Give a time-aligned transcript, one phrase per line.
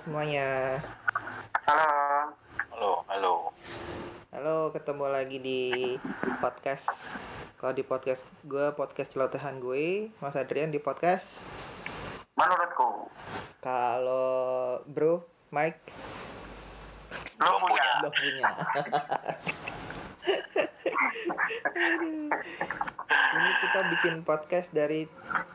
[0.00, 0.80] semuanya.
[1.68, 2.32] Halo.
[2.72, 3.34] Halo, halo.
[4.32, 5.60] Halo, ketemu lagi di
[6.40, 7.20] podcast.
[7.60, 11.44] Kalau di podcast gue, podcast celotehan gue, Mas Adrian di podcast.
[12.32, 13.12] Menurutku,
[13.60, 15.92] Kalau Bro, Mike,
[17.36, 17.84] belum Belum punya.
[18.00, 18.50] belum punya.
[23.32, 25.04] Ini kita bikin podcast dari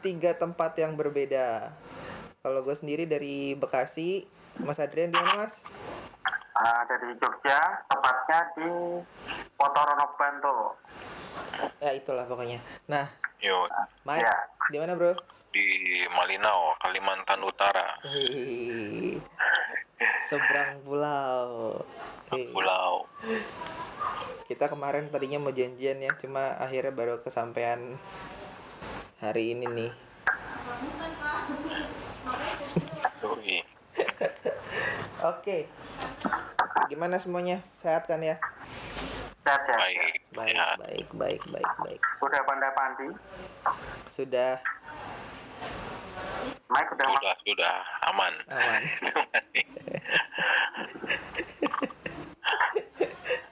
[0.06, 1.74] tiga tempat yang berbeda.
[2.48, 4.24] Kalau gue sendiri dari Bekasi,
[4.64, 5.68] Mas Adrian di mana Mas?
[6.56, 7.60] Ah, dari Jogja,
[7.92, 8.68] tepatnya di
[9.60, 10.72] Potorono Bantul.
[11.84, 12.64] Ya itulah pokoknya.
[12.88, 13.04] Nah,
[13.44, 13.68] Yo,
[14.08, 14.32] Mike, Ya.
[14.72, 15.12] di mana bro?
[15.52, 15.68] di
[16.08, 18.00] Malinau, Kalimantan Utara.
[20.24, 21.84] Seberang pulau.
[22.32, 23.12] Pulau.
[24.48, 28.00] Kita kemarin tadinya mau janjian ya, cuma akhirnya baru kesampaian
[29.20, 29.92] hari ini nih.
[33.24, 33.64] Yoi.
[35.26, 35.66] Oke.
[36.94, 37.66] Gimana semuanya?
[37.74, 38.38] Sehat kan ya?
[39.42, 39.80] Sehat, sehat.
[39.82, 40.22] Baik.
[40.38, 42.02] Baik, Ya, baik, baik, baik, baik.
[42.22, 43.10] Udah pandai pandi.
[44.14, 44.62] Sudah
[46.68, 47.76] Mike udah sudah, sudah
[48.12, 48.34] aman.
[48.52, 48.82] aman.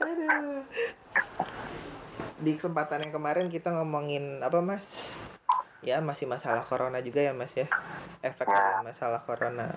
[0.05, 0.61] Aduh.
[2.43, 5.17] Di kesempatan yang kemarin kita ngomongin apa mas?
[5.81, 7.65] Ya masih masalah corona juga ya mas ya.
[8.21, 9.73] Efek dari masalah corona.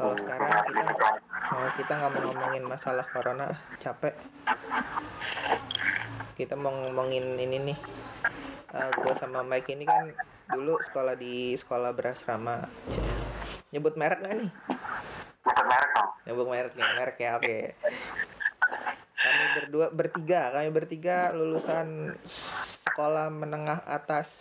[0.00, 0.82] Kalau sekarang kita
[1.52, 4.16] oh, kita nggak mau ngomongin masalah corona, capek.
[6.40, 7.78] Kita mau ngomongin ini nih.
[8.72, 10.08] gue sama Mike ini kan
[10.48, 12.64] dulu sekolah di sekolah berasrama.
[13.76, 14.50] Nyebut merek nggak nih?
[15.44, 16.10] Bukan merek dong.
[16.24, 17.58] Nyebut merek ya, merek ya, oke.
[19.20, 24.40] Kami berdua, bertiga, kami bertiga lulusan sekolah menengah atas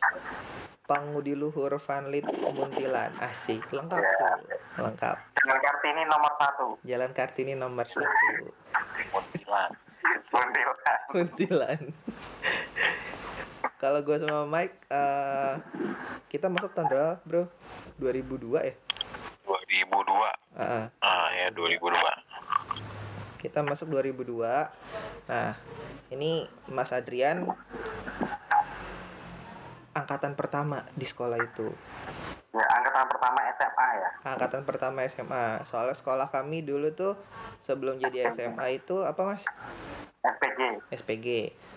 [0.87, 3.11] Pangudi Luhur Vanlit Muntilan.
[3.19, 4.35] Asik, lengkap tuh,
[4.79, 5.28] lengkap.
[5.39, 6.67] Dengan Kartini nomor satu.
[6.83, 8.51] Jalan Kartini nomor satu,
[9.09, 9.71] Muntilan.
[10.29, 10.99] Muntilan.
[11.09, 11.79] Muntilan.
[13.75, 15.53] Kalau gue sama Mike, eh,
[16.27, 17.43] kita masuk tahun berapa, bro?
[17.97, 18.75] 2002 ya?
[19.45, 20.31] 2002.
[20.53, 22.11] Ah, Ah, ya 2002.
[23.39, 24.67] kita masuk 2002
[25.25, 25.55] nah
[26.11, 27.47] ini Mas Adrian
[29.95, 31.71] angkatan pertama di sekolah itu
[32.49, 34.09] Ya, angkatan pertama SMA ya.
[34.25, 37.13] angkatan pertama SMA soalnya sekolah kami dulu tuh
[37.59, 39.45] sebelum jadi SMA itu apa Mas
[40.19, 40.59] SPG.
[40.91, 41.27] SPG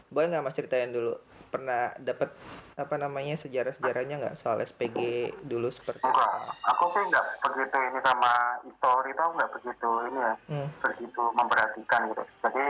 [0.09, 1.13] boleh nggak Mas ceritain dulu
[1.49, 2.33] pernah dapat
[2.73, 4.97] apa namanya sejarah-sejarahnya nggak soal SPG
[5.45, 8.33] dulu seperti Enggak, apa aku sih nggak begitu ini sama
[8.65, 10.69] histori tau nggak begitu ini ya, Hmm.
[10.81, 12.25] begitu memperhatikan gitu.
[12.41, 12.65] Jadi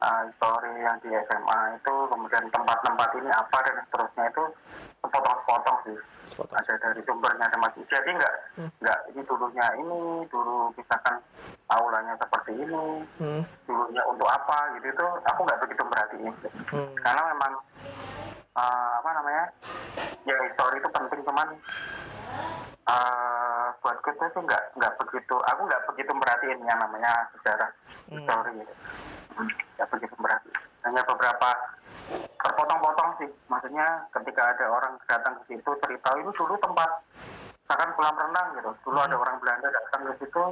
[0.00, 4.44] uh, histori yang di SMA itu kemudian tempat-tempat ini apa dan seterusnya itu
[5.04, 5.98] sepotong-sepotong sih.
[6.28, 6.56] Sepotong.
[6.56, 7.82] Ada dari sumbernya ada masih.
[7.88, 8.70] Jadi nggak Hmm.
[8.82, 11.16] nggak ini dulunya ini dulu misalkan
[11.70, 13.42] aulanya seperti ini hmm.
[13.64, 16.34] dulunya untuk apa gitu itu aku nggak begitu merhatiin
[16.70, 16.90] Hmm.
[16.98, 17.52] karena memang
[18.58, 19.44] uh, apa namanya
[20.26, 21.48] ya histori itu penting cuman
[22.90, 27.70] uh, buatku tuh sih nggak nggak begitu aku nggak begitu merhatiin yang namanya sejarah
[28.10, 28.18] Hmm.
[28.18, 28.50] histori.
[28.58, 28.74] Gitu
[29.78, 30.58] nggak begitu merhatiin.
[30.84, 31.48] Hanya beberapa
[32.40, 33.28] terpotong-potong sih.
[33.46, 36.90] Maksudnya ketika ada orang datang ke situ cerita ini dulu tempat
[37.62, 38.70] misalkan kolam renang gitu.
[38.88, 40.44] Dulu ada orang Belanda datang ke situ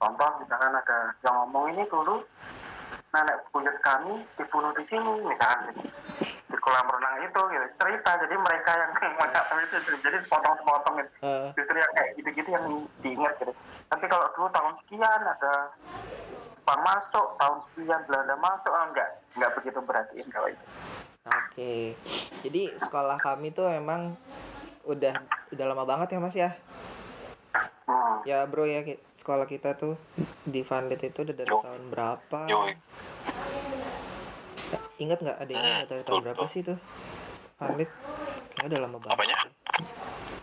[0.00, 2.24] contoh misalkan ada yang ngomong ini dulu
[3.12, 5.84] nenek buyut kami dibunuh di sini misalkan gitu
[6.50, 11.48] di kolam renang itu gitu cerita jadi mereka yang mengatakan itu jadi sepotong-sepotong gitu Eh,
[11.54, 12.64] justru yang kayak gitu-gitu yang
[13.00, 13.52] diingat gitu
[13.86, 15.70] tapi kalau dulu tahun sekian ada
[16.60, 20.64] Jepang masuk tahun sekian Belanda masuk ah, enggak enggak begitu berartiin kalau itu
[21.20, 21.92] Oke,
[22.40, 24.16] jadi sekolah kami tuh emang
[24.82, 25.12] udah
[25.52, 26.50] udah lama banget ya mas ya.
[27.84, 28.24] hmm.
[28.24, 28.80] Ya bro ya
[29.14, 30.00] sekolah kita tuh
[30.48, 31.60] di Vanlit itu udah dari Yo.
[31.60, 32.40] tahun berapa?
[32.48, 32.72] Yoi.
[35.00, 36.76] Ingat nggak ada yang ingat dari tahun berapa sih tuh?
[37.56, 37.88] Vanlit
[38.50, 39.16] kayaknya udah lama banget.
[39.16, 39.36] Apanya?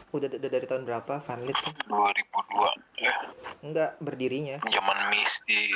[0.09, 1.73] Udah, udah dari tahun berapa Vanlit tuh?
[1.85, 2.73] 2002.
[2.97, 3.15] Ya,
[3.61, 4.57] Enggak berdirinya.
[4.65, 5.69] zaman Miss di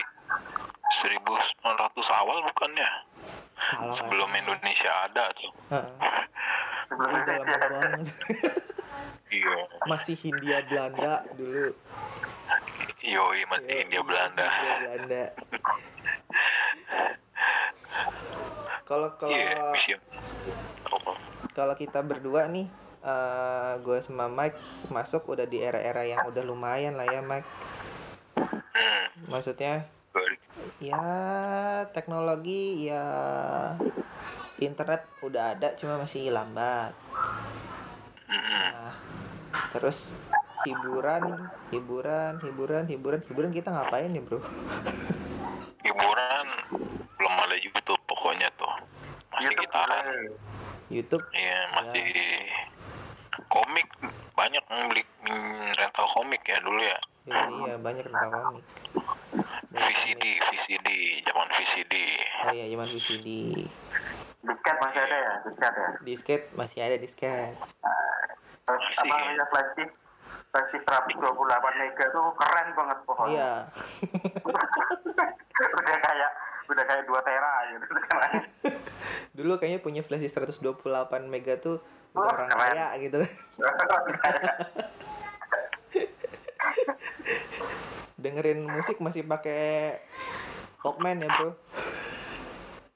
[0.98, 1.22] 1900
[2.18, 2.90] awal bukannya?
[3.54, 4.42] Kalau Sebelum salah.
[4.42, 5.52] Indonesia ada tuh.
[6.90, 8.02] Sebelum Indonesia banget.
[9.30, 9.58] Iya.
[9.86, 11.70] Masih Hindia Belanda dulu.
[13.02, 14.46] Yoi masih Yo, India Belanda.
[14.50, 15.24] Hindia Belanda.
[18.92, 20.02] Kalau kalau Iya, museum.
[20.92, 21.16] Oh,
[21.56, 22.68] kalau kita berdua nih
[23.02, 24.60] eh gue sama Mike
[24.92, 27.48] masuk udah di era-era yang udah lumayan lah ya Mike.
[28.76, 29.88] Hmm, maksudnya
[30.84, 31.08] ya
[31.96, 33.08] teknologi ya
[34.60, 36.92] internet udah ada cuma masih lambat.
[38.28, 38.92] Hmm, nah,
[39.72, 40.12] terus
[40.68, 43.20] hiburan hiburan hiburan hiburan.
[43.24, 44.44] Hiburan kita ngapain nih bro?
[45.88, 46.48] Hiburan
[47.16, 48.70] belum ada YouTube pokoknya tuh.
[49.34, 50.04] Masih YouTube gitaran.
[50.06, 50.30] boleh.
[50.94, 51.26] YouTube?
[51.34, 52.06] Iya masih
[53.50, 53.88] komik.
[54.38, 56.98] Banyak yang beli mm, rental komik ya dulu ya.
[57.26, 58.66] Iya, iya banyak rental komik.
[59.74, 60.88] Dari VCD VCD
[61.26, 62.46] zaman VCD komik.
[62.46, 63.28] oh iya zaman VCD
[64.42, 65.34] disket masih ada ya?
[65.46, 65.90] Disket ya?
[66.02, 67.54] Disket masih ada disket.
[68.66, 68.98] Terus Masih.
[69.06, 70.10] apa namanya flash disk?
[70.50, 71.22] Flash disk 128
[71.78, 73.34] mega tuh keren banget pokoknya.
[73.38, 73.54] Iya.
[75.82, 76.32] Udah kayak
[76.72, 78.32] udah kayak 2 tera gitu kan.
[79.38, 80.64] Dulu kayaknya punya flash disk 128
[81.26, 81.78] mega tuh
[82.12, 82.76] udah Oh, orang keren.
[82.76, 83.18] kaya gitu.
[88.18, 89.98] Dengerin musik masih pakai
[90.82, 91.54] Walkman ya bro?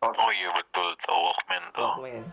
[0.01, 0.87] Oh iya betul.
[1.01, 1.81] Tuh Walkman tuh.
[1.81, 2.23] Walkman.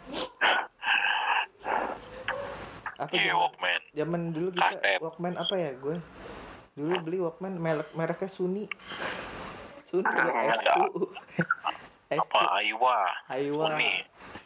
[2.98, 3.80] Apa iya zaman, Walkman.
[3.92, 5.00] zaman dulu kita.
[5.00, 5.96] Walkman apa ya gue?
[6.72, 8.64] Dulu beli Walkman merek mereknya Sony
[9.92, 10.72] Sony loh S2
[12.12, 12.98] S2 apa Aiwa
[13.28, 13.66] Aiwa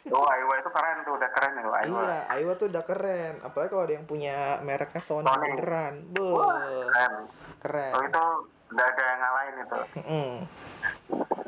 [0.07, 3.33] oh Aiwa itu keren tuh udah keren itu Aiwa Iya, Aiwa tuh udah keren.
[3.39, 5.51] Apalagi kalau ada yang punya mereknya Sony Sony.
[5.51, 5.93] beneran.
[6.09, 7.13] Be, keren
[7.57, 7.91] keren.
[7.91, 8.23] oh itu
[8.67, 10.29] nggak ada yang ngalahin itu Mm-mm.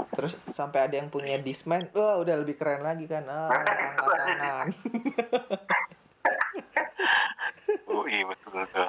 [0.10, 3.24] Terus sampai ada yang punya Discman, wah udah lebih keren lagi kan.
[3.28, 4.68] Ah, angkat tangan.
[7.88, 8.88] oh iya betul betul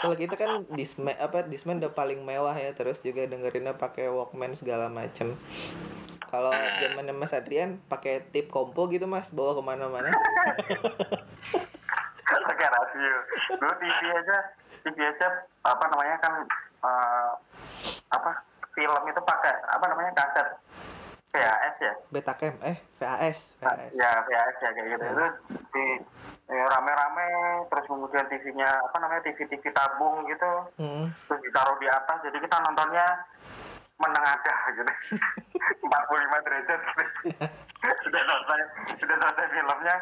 [0.00, 4.56] kalau kita kan Discman apa Discman udah paling mewah ya, terus juga dengerinnya pakai Walkman
[4.56, 5.36] segala macem.
[6.30, 10.08] Kalau zamannya Mas Adrian pakai tip kompo gitu Mas, bawa ke mana-mana.
[12.30, 13.14] pakai radio
[13.58, 14.36] dulu TV aja
[14.86, 15.26] TV aja
[15.66, 16.32] apa namanya kan
[16.84, 17.32] eh,
[18.14, 18.30] apa
[18.74, 20.46] film itu pakai apa namanya kaset
[21.30, 23.92] VHS ya Betacam, eh VHS, VHS.
[23.94, 25.26] ya VHS ya kayak gitu itu
[25.70, 25.84] di
[26.50, 27.26] eh, rame-rame
[27.70, 31.06] terus kemudian TV-nya apa namanya TV TV tabung gitu Mm.
[31.26, 33.06] terus ditaruh di atas jadi kita nontonnya
[33.96, 34.92] menengadah gitu
[35.86, 37.02] 45 derajat gitu.
[38.04, 38.60] sudah selesai
[38.98, 39.96] sudah selesai filmnya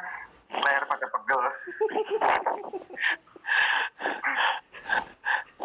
[0.48, 1.40] layar pada pegel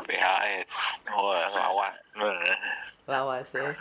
[0.04, 0.68] PHS
[1.10, 1.96] wah lawas
[3.04, 3.72] Lawas ya.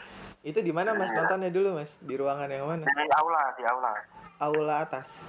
[0.42, 1.94] Itu di mana Mas nontonnya dulu Mas?
[1.98, 2.82] Di ruangan yang mana?
[2.82, 3.92] di aula di aula
[4.38, 5.22] Aula atas.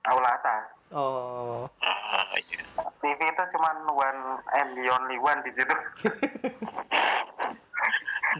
[0.00, 1.68] aula atas Oh.
[1.78, 2.64] ah iya
[2.96, 4.20] TV itu cuma one
[4.56, 5.68] and the only one di situ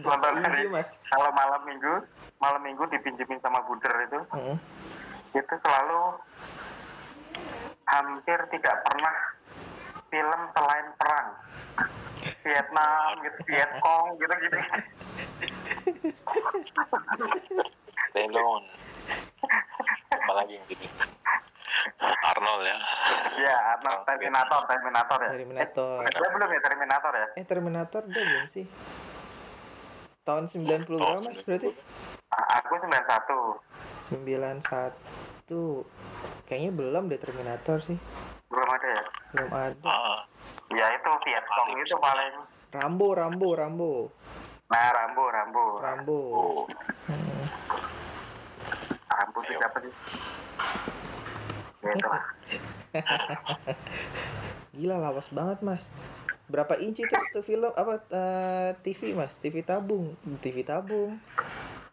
[0.01, 0.97] Nonton hari- Mas?
[1.07, 1.93] kalau malam minggu
[2.37, 4.57] malam minggu dipinjemin sama buder itu Mm.
[5.31, 6.17] itu selalu
[7.85, 9.15] hampir tidak pernah
[10.09, 11.27] film selain perang.
[12.43, 14.57] Vietnam gitu Vietcong gitu gitu.
[18.09, 18.67] Stallone
[20.09, 20.85] apa lagi yang gitu
[21.99, 22.77] Arnold ya.
[23.39, 25.31] Ya Arnold Terminator Terminator ya?
[25.31, 25.97] Terminator.
[26.05, 27.27] eh, dia belum ya Terminator ya?
[27.39, 28.65] Eh Terminator udah belum sih?
[30.27, 31.71] Tahun 90 berapa Mas berarti?
[32.29, 33.57] Aku 91
[34.11, 34.61] 91
[36.45, 37.97] Kayaknya belum deh Terminator sih.
[38.49, 39.03] Belum ada ya
[39.33, 39.75] Belum ada.
[39.85, 40.19] Ah
[40.69, 42.33] ya itu Vietcong itu paling
[42.69, 43.93] Rambo, Rambo, Rambo.
[44.69, 45.65] Nah Rambo Rambo.
[45.81, 46.19] Rambo.
[46.29, 46.63] Oh.
[47.09, 47.45] Hmm.
[49.09, 49.93] Rambo itu siapa sih
[51.79, 51.95] ya.
[54.77, 55.89] Gila lawas banget mas.
[56.49, 59.37] Berapa inci terus tuh film apa eh, TV mas?
[59.37, 60.17] TV tabung.
[60.41, 61.17] TV tabung.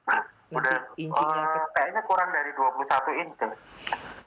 [0.06, 3.60] Nanti udah incinya eh, ke kayaknya kurang dari 21 inch deh.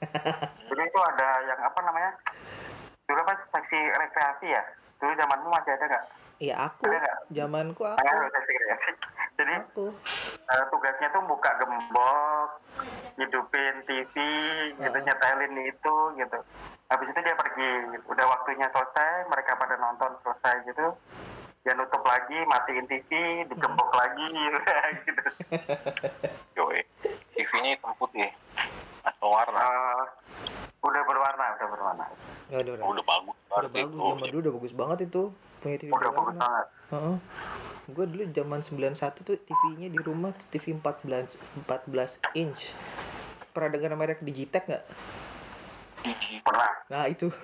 [0.68, 2.12] Jadi itu ada yang apa namanya
[3.10, 4.62] dulu kan seksi rekreasi ya?
[5.02, 6.04] Dulu zamanmu masih ada nggak?
[6.38, 6.86] Ya aku.
[6.86, 7.18] Ada nggak?
[7.34, 7.98] Zamanku aku.
[8.06, 8.90] ada seksi rekreasi?
[9.40, 9.86] Jadi Aku.
[10.46, 12.48] eh, tugasnya tuh buka gembok
[13.18, 14.14] hidupin TV
[14.78, 16.38] gitu nyetelin itu gitu.
[16.86, 17.70] Habis itu dia pergi.
[18.06, 20.94] Udah waktunya selesai mereka pada nonton selesai gitu.
[21.60, 23.10] Dia nutup lagi matiin TV
[23.50, 25.24] digembok lagi udah gitu.
[26.56, 26.80] Yoi
[27.34, 28.28] TV-nya hitam putih.
[29.00, 29.56] Atau warna?
[29.56, 30.04] Eh,
[30.80, 32.04] udah berwarna udah berwarna
[32.50, 35.22] Ya udah udah udah bagus Udah bagus itu Zaman dulu udah bagus banget itu
[35.62, 37.16] Punya TV udah bagus banget Heeh.
[37.90, 42.74] Gue dulu zaman 91 tuh TV-nya di rumah tuh TV 14 14 inch.
[43.54, 44.84] Pernah dengar merek Digitech nggak?
[46.42, 47.30] pernah Nah itu.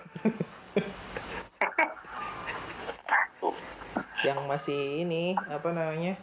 [4.27, 6.19] Yang masih ini apa namanya?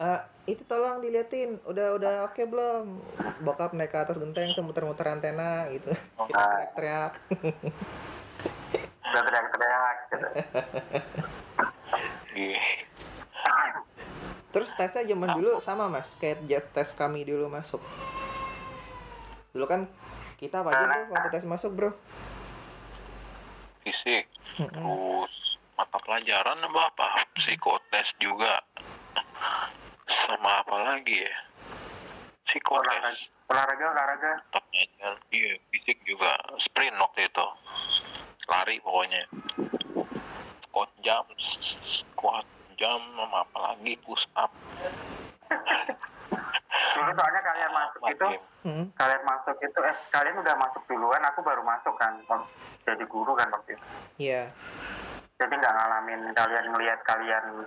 [0.00, 1.60] Ah, itu tolong diliatin.
[1.68, 2.96] Udah udah oke belum?
[3.44, 5.92] Bokap naik ke atas genteng semuter-muter antena gitu.
[5.92, 7.12] Kita teriak-teriak.
[9.10, 10.26] udah teriak-teriak gitu
[12.48, 12.62] Iya.
[14.50, 17.82] Terus tesnya zaman dulu sama mas, kayak tes kami dulu masuk.
[19.52, 19.84] Dulu kan
[20.40, 21.92] kita apa aja bro waktu tes masuk bro?
[23.84, 25.34] fisik terus
[25.76, 28.60] mata pelajaran apa apa psikotes juga
[30.10, 31.34] sama apa lagi ya?
[32.50, 32.90] Olahraga psikotes
[33.50, 33.86] olahraga.
[33.90, 36.30] Olahraga mata pelajaran iya fisik juga.
[36.58, 37.46] Sprint waktu itu.
[38.50, 39.22] Lari pokoknya.
[40.66, 41.24] Squat jam
[41.82, 42.46] squat
[42.78, 43.94] jam sama apa lagi?
[44.02, 44.50] Push up
[46.90, 48.26] dulu soalnya kalian masuk itu
[48.60, 48.92] Mm.
[48.92, 52.12] kalian masuk itu eh kalian udah masuk duluan aku baru masuk kan.
[52.84, 53.86] Jadi guru kan waktu itu.
[54.20, 54.52] Iya.
[55.40, 57.64] jadi nggak ngalamin kalian ngelihat kalian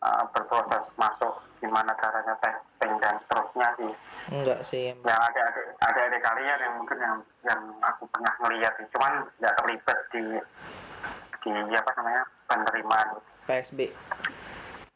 [0.00, 3.92] uh, berproses masuk gimana caranya testing dan seterusnya sih
[4.28, 4.94] Enggak sih.
[4.94, 8.86] yang ada ada ada ada kalian yang mungkin yang yang aku pernah ngelihat sih.
[8.90, 10.22] cuman nggak terlibat di
[11.40, 13.08] di apa namanya penerimaan
[13.44, 13.80] PSB.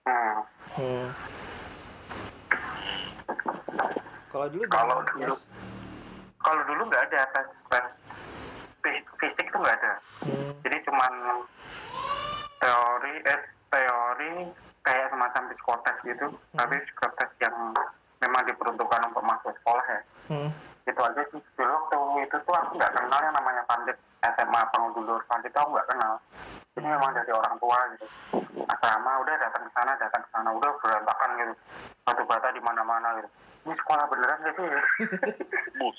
[0.05, 0.39] hmm.
[0.73, 1.07] Hmm.
[4.29, 5.45] Kalau dulu Kalau dulu- tes,
[6.39, 7.89] kalau dulu nggak ada tes tes
[8.83, 9.95] fis- fisik tuh nggak ada
[10.25, 11.13] hmm, jadi cuman
[12.59, 14.33] teori eh teori
[14.83, 16.27] kayak semacam psikotes gitu.
[16.55, 17.55] Tapi psikotes yang
[18.23, 20.01] memang diperuntukkan untuk masuk sekolah ya.
[20.31, 20.51] Hmm,
[20.87, 21.41] itu aja sih.
[21.59, 21.97] Dulu waktu
[22.27, 26.15] itu tuh aku nggak kenal yang namanya pandit SMA pengudulur pandit tuh aku nggak kenal.
[26.79, 28.07] Ini memang dari orang tua gitu.
[28.71, 31.55] Asrama udah datang ke sana datang ke sana udah berantakan gitu.
[32.07, 33.31] Batu bata di mana mana gitu.
[33.63, 34.67] Ini sekolah beneran gak sih?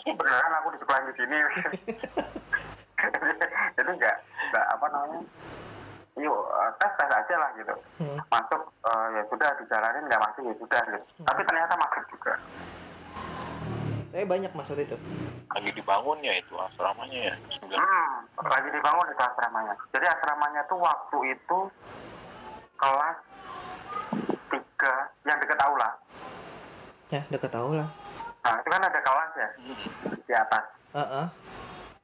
[0.19, 1.37] Beneran aku di sekolah di sini.
[3.79, 4.15] Itu nggak
[4.51, 5.23] nggak apa namanya
[6.15, 7.73] yuk eh, tes tes aja lah gitu.
[8.01, 8.17] Hmm.
[8.29, 11.05] masuk eh, ya sudah dijalanin nggak masuk ya sudah gitu.
[11.25, 12.33] Tapi ternyata masuk juga.
[14.13, 14.93] Tapi banyak maksud itu.
[15.53, 17.35] lagi dibangun ya itu asramanya ya?
[17.61, 19.73] Hmm, lagi dibangun itu asramanya.
[19.93, 21.59] Jadi asramanya tuh waktu itu
[22.77, 23.19] kelas
[24.49, 24.93] tiga
[25.23, 25.89] yang deket aula
[27.13, 27.85] Ya, deket tahu lah.
[28.43, 29.49] nah itu kan ada kelas ya
[30.25, 30.65] di atas.
[30.97, 31.25] Heeh.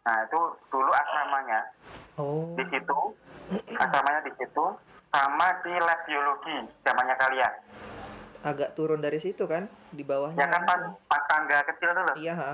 [0.01, 1.61] Nah itu dulu asramanya
[2.15, 2.51] Oh.
[2.53, 2.97] di situ
[3.73, 4.65] asramanya di situ
[5.07, 7.53] sama di lab biologi zamannya kalian
[8.39, 9.67] Agak turun dari situ kan?
[9.89, 10.39] Di bawahnya.
[10.39, 12.51] ya kan pas, pas tangga kecil dulu Iya, ha.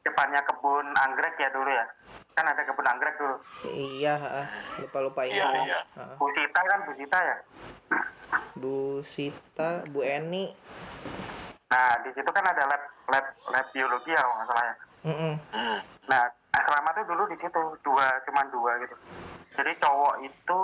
[0.00, 1.86] depannya kebun anggrek ya dulu ya
[2.32, 3.36] kan ada kebun anggrek dulu
[3.70, 4.42] Iya, ha.
[4.78, 5.38] Lupa-lupa ini.
[5.38, 5.62] Iya, kan.
[5.62, 5.80] iya.
[5.94, 6.02] Ha.
[6.16, 7.36] Bu Sita kan Bu Sita ya
[8.52, 8.74] Bu
[9.04, 10.50] Sita, Bu Eni.
[11.68, 15.34] nah di situ kan ada lab lab lab biologi ya kalau nggak salah ya Mm-mm.
[15.50, 15.78] hmm.
[16.04, 18.96] nah asrama tuh dulu di situ dua cuman dua gitu.
[19.56, 20.60] Jadi cowok itu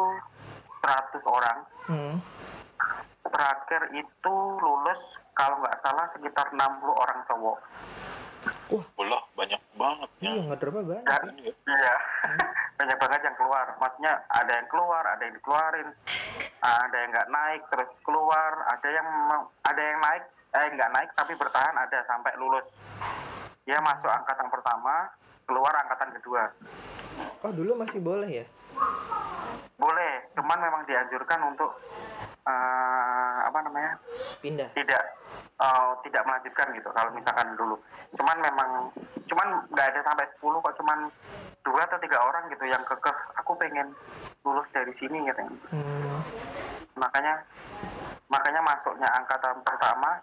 [0.85, 1.59] 100 orang.
[1.89, 2.17] Hmm.
[3.29, 7.61] terakhir itu lulus kalau nggak salah sekitar 60 orang cowok.
[8.97, 10.33] Belah banyak banget ya.
[10.33, 11.05] Iya, ngedropnya banyak.
[11.05, 11.53] dan ya.
[11.53, 11.95] iya.
[12.79, 13.67] Banyak banget yang keluar.
[13.83, 15.89] Maksudnya ada yang keluar ada yang dikeluarin.
[16.63, 18.53] Ada yang nggak naik terus keluar.
[18.71, 19.09] Ada yang
[19.67, 22.81] ada yang naik eh nggak naik tapi bertahan ada sampai lulus.
[23.69, 25.11] Dia masuk angkatan pertama
[25.49, 26.43] keluar angkatan kedua
[27.41, 28.47] Oh, dulu masih boleh ya?
[29.75, 31.71] boleh cuman memang dianjurkan untuk
[32.43, 33.95] eh, apa namanya
[34.39, 34.71] Pindah.
[34.73, 35.03] tidak
[35.57, 37.79] eh, tidak melanjutkan gitu kalau misalkan dulu
[38.13, 38.71] cuman memang
[39.25, 40.99] cuman nggak ada sampai 10 kok cuman
[41.61, 43.95] dua atau tiga orang gitu yang kekeh aku pengen
[44.43, 46.21] lulus dari sini gitu Hmm.
[46.97, 47.39] makanya
[48.27, 50.19] makanya masuknya angkatan pertama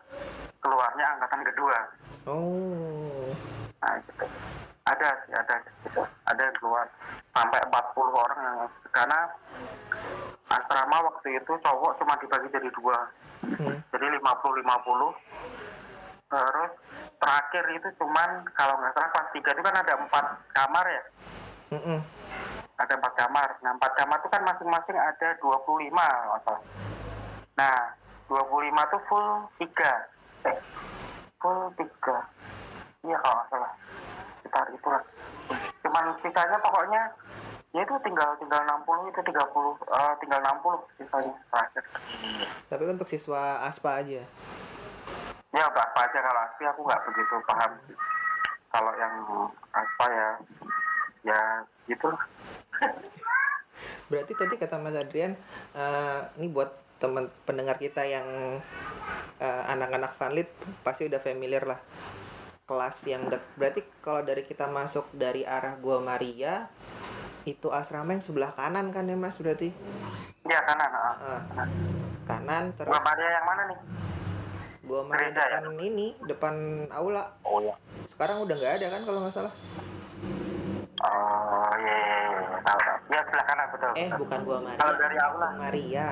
[0.60, 1.78] keluarnya angkatan kedua
[2.26, 3.32] Oh.
[3.78, 4.26] nah gitu
[4.86, 6.86] ada sih ada gitu ada yang keluar
[7.34, 7.74] sampai 40
[8.14, 8.58] orang yang
[8.94, 9.20] karena
[10.54, 13.10] asrama waktu itu cowok cuma dibagi jadi dua.
[13.46, 13.78] Hmm.
[13.94, 14.66] jadi 50-50
[16.26, 16.74] terus
[17.22, 21.04] terakhir itu cuman kalau nggak salah kelas 3 itu kan ada empat kamar ya?
[21.74, 22.00] Mm-mm.
[22.78, 23.50] ada empat kamar.
[23.62, 26.62] Nah empat kamar itu kan masing-masing ada 25 kalau nggak salah.
[27.58, 27.78] Nah
[28.30, 29.28] 25 tuh full
[29.62, 30.58] 3 eh,
[31.42, 31.86] full 3
[33.06, 33.72] iya kalau nggak salah
[34.56, 35.04] sekitar itu lah
[35.84, 37.02] cuman sisanya pokoknya
[37.76, 41.84] ya itu tinggal tinggal 60 itu 30 eh, tinggal 60 sisanya terakhir
[42.72, 44.24] Tapi untuk siswa ASPA aja.
[45.56, 47.96] ya untuk aspa aja kalau aspi aku nggak begitu paham sih
[48.72, 49.16] kalau yang
[49.72, 50.30] aspa ya
[51.24, 51.40] ya
[51.88, 52.12] gitu.
[54.12, 55.34] Berarti tadi kata Mas Adrian,
[55.74, 56.70] eh, ini buat
[57.00, 58.60] teman pendengar kita yang
[59.40, 60.52] eh, anak-anak Vanlit
[60.84, 61.80] pasti udah familiar lah
[62.66, 63.42] kelas yang dek.
[63.56, 66.66] Berarti kalau dari kita masuk dari arah Gua Maria
[67.46, 69.70] itu asrama yang sebelah kanan kan ya Mas berarti?
[70.50, 70.90] Iya kanan.
[70.90, 71.42] Eh,
[72.26, 73.80] kanan terus Gua Maria yang mana nih?
[74.86, 75.62] Gua Maria Gereja ya?
[75.62, 76.56] depan ini depan
[76.90, 77.38] aula.
[77.46, 77.78] Oh ya
[78.10, 79.54] sekarang udah nggak ada kan kalau nggak salah?
[81.06, 82.98] Oh iya iya iya tahu tahu.
[83.14, 84.20] Ya sebelah kanan betul eh betul.
[84.26, 84.80] bukan Gua Maria.
[84.82, 85.48] Kalau dari aula.
[85.54, 86.08] Maria.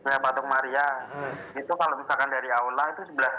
[0.00, 0.86] Ya patung Maria.
[1.14, 3.30] Ah, itu kalau misalkan dari aula itu sebelah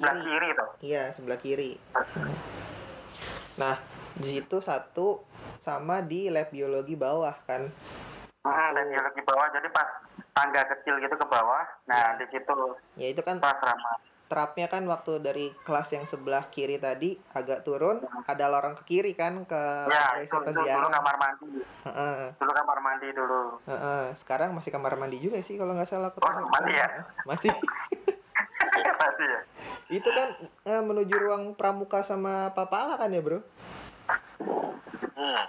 [0.00, 0.24] sebelah Kiri.
[0.26, 1.72] kiri tuh Iya, sebelah kiri.
[3.54, 3.76] Nah,
[4.16, 5.20] di situ satu
[5.60, 7.68] sama di lab biologi bawah kan
[8.40, 10.00] Nah, dan biologi bawah jadi pas
[10.32, 11.60] tangga kecil gitu ke bawah.
[11.84, 12.16] Nah, Ya.
[12.16, 12.56] di situ
[12.96, 14.00] ya itu kan pas asrama.
[14.24, 19.12] terapnya kan waktu dari kelas yang sebelah kiri tadi agak turun ada lorong ke kiri
[19.12, 21.46] kan ke Ya, itu, itu dulu kamar mandi.
[21.82, 23.58] Heeh, Dulu kamar mandi dulu.
[23.66, 24.14] heeh.
[24.14, 26.88] sekarang masih kamar mandi juga sih kalau nggak salah Oh, masih ya?
[27.26, 27.50] masih
[29.00, 29.40] Masih ya?
[29.90, 30.28] itu kan
[30.62, 33.40] eh, menuju ruang pramuka sama papala kan ya bro
[35.12, 35.44] Hmm.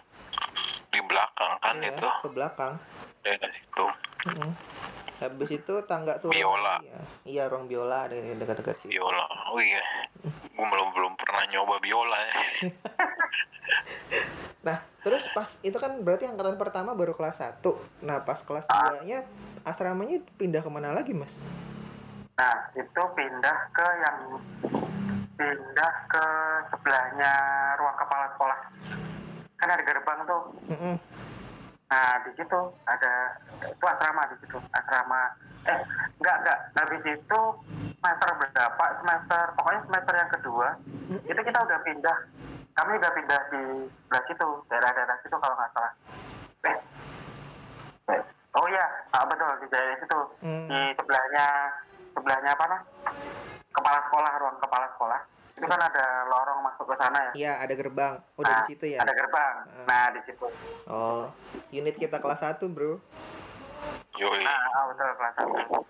[0.87, 2.73] Di belakang kan Iya, itu ke belakang
[3.21, 3.85] daerah situ.
[4.25, 4.51] Heeh.
[5.19, 6.81] habis itu tangga turun Biola.
[6.81, 9.21] iya, iya ruang biola de- dekat-dekat sih Biola.
[9.47, 9.79] Oh iya.
[10.49, 12.33] Gue belum belum pernah nyoba biola ya.
[14.61, 17.65] Nah, terus pas itu kan berarti angkatan pertama baru kelas 1.
[18.01, 18.93] Nah, pas kelas Ah.
[18.93, 19.25] 2-nya
[19.63, 21.37] asramanya pindah ke mana lagi, Mas?
[22.37, 24.17] Nah, itu pindah ke yang
[25.35, 26.25] pindah ke
[26.69, 27.33] sebelahnya
[27.77, 28.59] ruang kepala sekolah.
[29.57, 30.41] Kan ada gerbang tuh.
[30.69, 30.95] Mm-mm.
[31.91, 33.13] Nah, di situ ada
[33.67, 34.57] itu asrama di situ.
[34.71, 35.21] Asrama
[35.61, 35.77] eh
[36.17, 37.39] enggak enggak habis itu
[38.01, 40.67] semester berapa semester pokoknya semester yang kedua
[41.21, 42.17] itu kita udah pindah
[42.73, 43.61] kami udah pindah di
[43.93, 45.93] sebelah situ daerah-daerah situ kalau nggak salah
[46.65, 46.77] eh,
[48.09, 48.21] eh,
[48.57, 50.65] oh iya ah, betul di daerah situ Hmm.
[50.65, 51.45] di sebelahnya
[52.11, 52.81] sebelahnya apa nah
[53.71, 57.73] kepala sekolah ruang kepala sekolah itu kan ada lorong masuk ke sana ya Iya, ada
[57.73, 58.17] gerbang.
[58.35, 58.99] Udah Nah, di situ ya.
[58.99, 59.85] ada gerbang Ah.
[59.85, 60.45] nah di situ
[60.87, 61.29] Oh,
[61.69, 62.97] unit kita kelas 1, Bro.
[64.15, 64.41] Yoi.
[64.41, 65.85] nah ah, betul kelas satu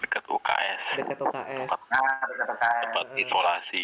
[0.00, 0.82] Dekat UKS.
[0.96, 1.70] Dekat UKS.
[1.88, 3.82] nah dekat UKS Tempat isolasi.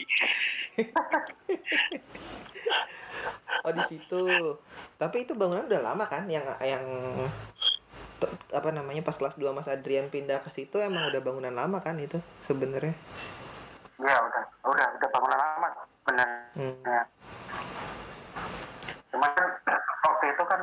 [3.60, 4.25] Oh, di situ.
[4.96, 6.80] Tapi itu bangunan udah lama kan yang yang
[8.50, 11.96] apa namanya pas kelas 2 Mas Adrian pindah ke situ emang udah bangunan lama kan
[11.96, 12.92] itu sebenarnya.
[14.00, 15.68] Iya udah, udah udah bangunan lama
[16.08, 16.28] benar.
[16.56, 16.76] Hmm.
[16.84, 17.02] Ya.
[19.12, 19.32] Cuman
[20.06, 20.60] waktu itu kan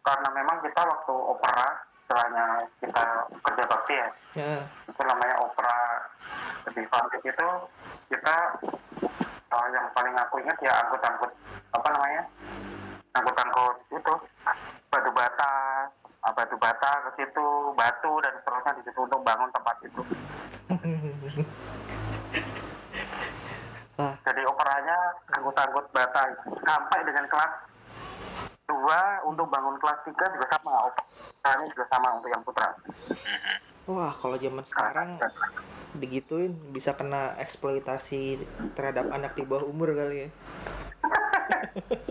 [0.00, 1.68] karena memang kita waktu opera
[2.10, 3.02] setelahnya kita
[3.38, 4.54] kerja bakti ya, Ya.
[4.90, 5.76] itu namanya opera
[6.74, 7.48] di Vantik itu
[8.10, 8.36] kita
[9.54, 11.30] uh, yang paling aku ingat ya angkut-angkut
[11.70, 12.22] apa namanya
[13.14, 14.14] angkut-angkut itu
[14.90, 15.52] batu bata
[16.26, 17.46] uh, batu bata ke situ
[17.78, 20.02] batu dan seterusnya di situ untuk bangun tempat itu.
[24.00, 24.96] Wah, jadi operanya
[25.36, 26.22] angkut-angkut bata
[26.64, 27.76] sampai dengan kelas
[28.64, 30.72] 2 untuk bangun kelas 3 juga sama.
[30.88, 32.72] Operanya juga sama untuk yang putra.
[33.10, 33.56] Mhm.
[33.90, 35.18] wah kalau zaman sekarang
[35.98, 38.38] digituin bisa kena eksploitasi
[38.78, 40.28] terhadap anak di bawah umur kali ya.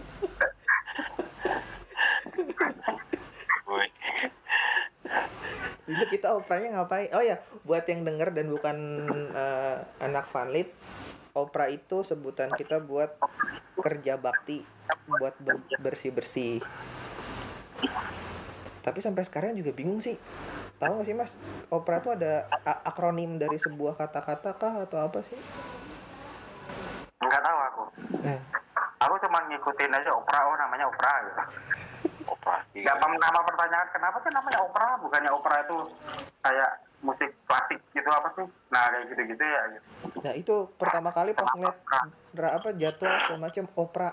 [5.89, 7.10] Dulu kita operanya ngapain?
[7.17, 8.78] Oh ya, buat yang denger dan bukan
[9.34, 10.69] eh, anak fanlit,
[11.34, 13.17] opera itu sebutan kita buat
[13.82, 14.62] kerja bakti,
[15.10, 15.34] buat
[15.82, 16.62] bersih-bersih.
[18.86, 20.13] Tapi sampai sekarang juga bingung sih.
[20.78, 21.36] Tahu gak sih mas,
[21.73, 22.45] opera itu ada
[22.86, 25.36] akronim dari sebuah kata-kata kah atau apa sih?
[27.30, 27.84] nggak tahu aku
[28.25, 28.39] Nah,
[29.06, 31.41] aku cuma ngikutin aja opera oh namanya opera gitu
[32.30, 32.86] Operasi.
[32.86, 35.78] nggak pernah nama pertanyaan kenapa sih namanya opera bukannya opera itu
[36.46, 39.88] kayak musik klasik gitu apa sih nah kayak gitu-gitu ya gitu.
[40.22, 41.78] nah itu pertama kali pas ngeliat
[42.30, 44.10] dra apa jadwal segala macam opera.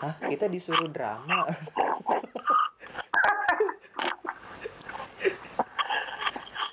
[0.00, 1.44] Hah, kita disuruh drama.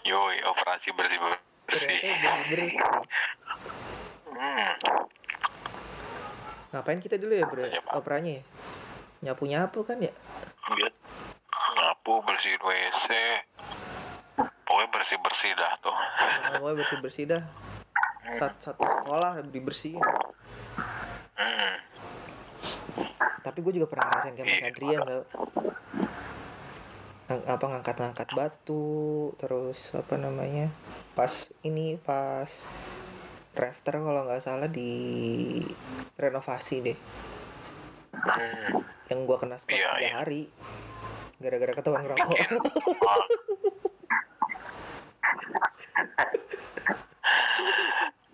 [0.07, 1.43] Yoi, operasi bersih bersih.
[1.67, 2.79] Ternyata bersih.
[4.31, 4.71] Hmm.
[6.71, 7.67] Ngapain kita dulu ya bro?
[7.99, 8.43] Operanya ya?
[9.27, 10.15] Nyapu-nyapu kan ya?
[12.07, 13.07] Nyapu bersihin WC.
[14.63, 15.91] Pokoknya bersih bersih dah tuh.
[15.91, 17.43] Nah, pokoknya bersih-bersih dah.
[18.39, 19.99] Sat satu sekolah dibersihin.
[21.35, 21.75] Hmm.
[23.43, 25.23] Tapi gue juga pernah ngerasain kayak Mas Iya, Adrian tau.
[27.27, 30.71] Ng apa ngangkat-ngangkat batu, terus apa namanya?
[31.11, 32.47] Pas ini pas
[33.51, 35.59] rafter kalau nggak salah di
[36.15, 36.97] renovasi deh.
[38.15, 38.79] Hmm.
[39.11, 40.23] Yang gua kena skor tiga iya.
[40.23, 40.47] hari.
[41.37, 42.39] Gara-gara ketahuan ngerokok.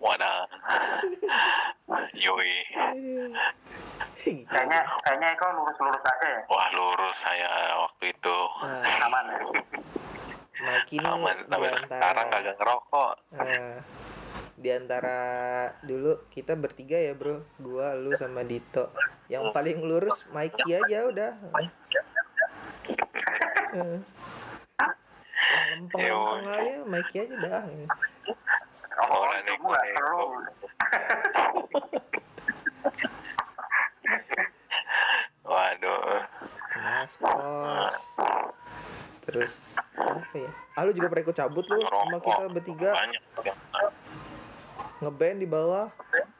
[0.00, 0.48] Wadah.
[2.16, 2.54] Yoi.
[4.24, 8.38] kayaknya kayaknya Eko lurus-lurus aja ya Wah lurus saya waktu itu.
[8.64, 9.24] Nah, aman
[10.64, 13.12] Mike ini Aman, tapi sekarang antara kagak ngerokok.
[13.36, 13.84] Nah,
[14.54, 15.18] di antara
[15.84, 18.88] dulu kita bertiga ya bro, gua, lu sama Dito.
[19.28, 21.32] Yang paling lurus Mikey aja udah.
[22.84, 23.98] Eh.
[25.44, 27.62] Yang lempeng-lempeng aja Mikey aja dah.
[29.04, 30.22] oh itu neko neko.
[35.44, 36.22] Waduh.
[36.74, 38.00] Mas kos.
[39.24, 39.54] Terus
[39.96, 40.50] apa ya?
[40.76, 42.90] Ah lu juga pernah ikut cabut lu sama kita bertiga
[45.00, 45.88] ngeband di bawah.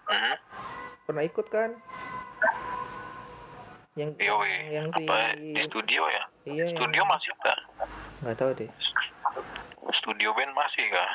[0.09, 0.35] Mhm.
[1.04, 1.76] Pernah ikut kan?
[3.94, 4.54] Yang Yoi.
[4.68, 7.59] yang si apa di studio ya iya yang- studio masih kah
[8.20, 8.70] nggak tahu deh.
[9.94, 11.11] studio band masih kah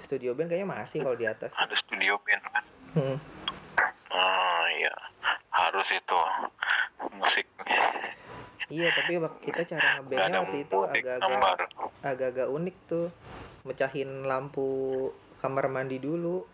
[0.00, 1.54] Studio band kayaknya masih kalau di atas.
[1.54, 3.16] ada studio band kan Hmm.
[4.10, 4.94] ah iya
[5.50, 6.18] harus itu
[7.12, 7.46] musik
[8.70, 11.58] Iya, tapi kita cara ngebandnya waktu itu agak-agak
[12.06, 13.10] agak-agak unik tuh.
[13.60, 15.10] Mecahin lampu
[15.42, 16.46] kamar mandi dulu.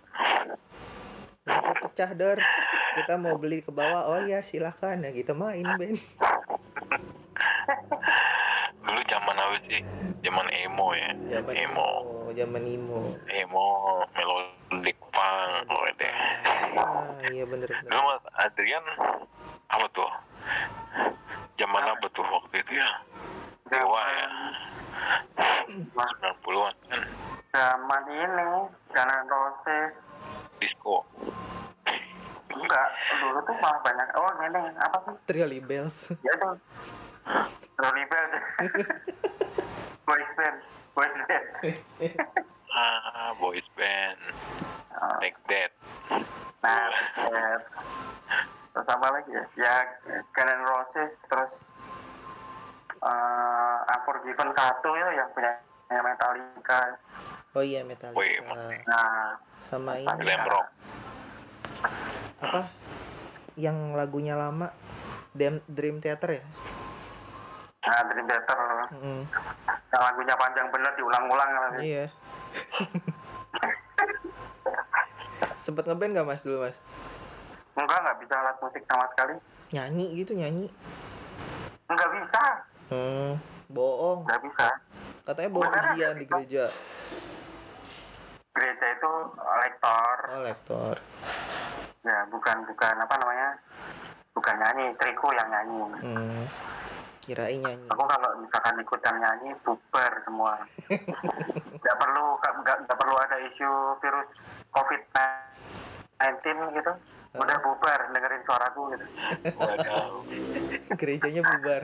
[1.45, 2.41] Lampu pecah der.
[2.97, 4.09] Kita mau beli ke bawah.
[4.09, 6.01] Oh iya, silahkan ya kita main band.
[8.87, 9.83] dulu zaman apa sih?
[10.25, 11.11] Zaman emo ya.
[11.37, 11.89] Zaman emo.
[12.37, 13.01] zaman emo.
[13.33, 13.69] emo
[14.13, 16.15] melodic punk oh deh.
[16.77, 17.89] Ah, iya bener bener.
[17.89, 18.85] dulu mas Adrian
[19.73, 20.11] apa tuh?
[21.61, 22.91] Zaman apa tuh waktu itu ya?
[23.67, 24.29] Dewa ya?
[25.67, 27.03] 90-an kan
[27.53, 28.49] zaman ini
[28.93, 29.95] Guns N' Roses
[30.61, 31.05] disco
[32.57, 32.89] enggak
[33.21, 34.09] dulu tuh malah banyak.
[34.17, 35.15] Oh ini apa sih?
[35.29, 35.97] Trio Libels.
[36.25, 36.51] ya itu.
[37.77, 38.33] Ronnie Bells.
[40.07, 40.59] Boys band
[40.97, 41.45] boys band.
[42.73, 44.17] Ah boys band.
[44.97, 45.71] Oh, take that.
[46.65, 46.89] Nah
[47.29, 47.61] ya.
[48.73, 49.45] terus apa lagi ya?
[49.61, 49.77] Ya
[50.33, 51.53] Guns Roses terus
[53.05, 55.53] uh, Unforgiven satu ya yang punya
[55.93, 56.97] Metallica.
[57.53, 58.57] Oh iya Wih, Metallica.
[58.89, 59.37] nah
[59.69, 60.09] Sama ini.
[60.09, 60.67] Glam rock
[62.39, 62.69] apa?
[63.55, 64.69] Yang lagunya lama
[65.33, 66.45] Dream, Dream Theater ya?
[67.83, 69.23] nah Dream Theater Mm,
[69.89, 72.07] yang lagunya panjang bener diulang-ulang lagi iya.
[75.57, 76.79] Sempet ngeband gak mas dulu mas?
[77.75, 79.37] enggak nggak bisa alat musik sama sekali
[79.69, 80.67] Nyanyi gitu nyanyi?
[81.87, 82.43] nggak bisa
[82.87, 84.23] Hmm, bohong.
[84.25, 84.67] nggak bisa
[85.23, 85.87] Katanya bawa Beneran?
[85.93, 86.65] ujian di gereja.
[88.53, 90.95] gereja itu lektor Oh lektor.
[92.07, 93.49] Ya bukan bukan apa namanya
[94.31, 96.45] bukan nyanyi istriku yang nyanyi Hmm,
[97.21, 97.89] kirain nyanyi.
[97.89, 100.55] aku kalau misalkan ikutan nyanyi bubar semua
[101.83, 102.25] nggak perlu
[102.63, 104.29] nggak perlu ada isu virus
[104.71, 105.03] covid
[106.23, 106.93] 19 gitu
[107.37, 109.05] udah bubar dengerin suaraku gitu
[110.97, 111.83] Gerejanya bubar.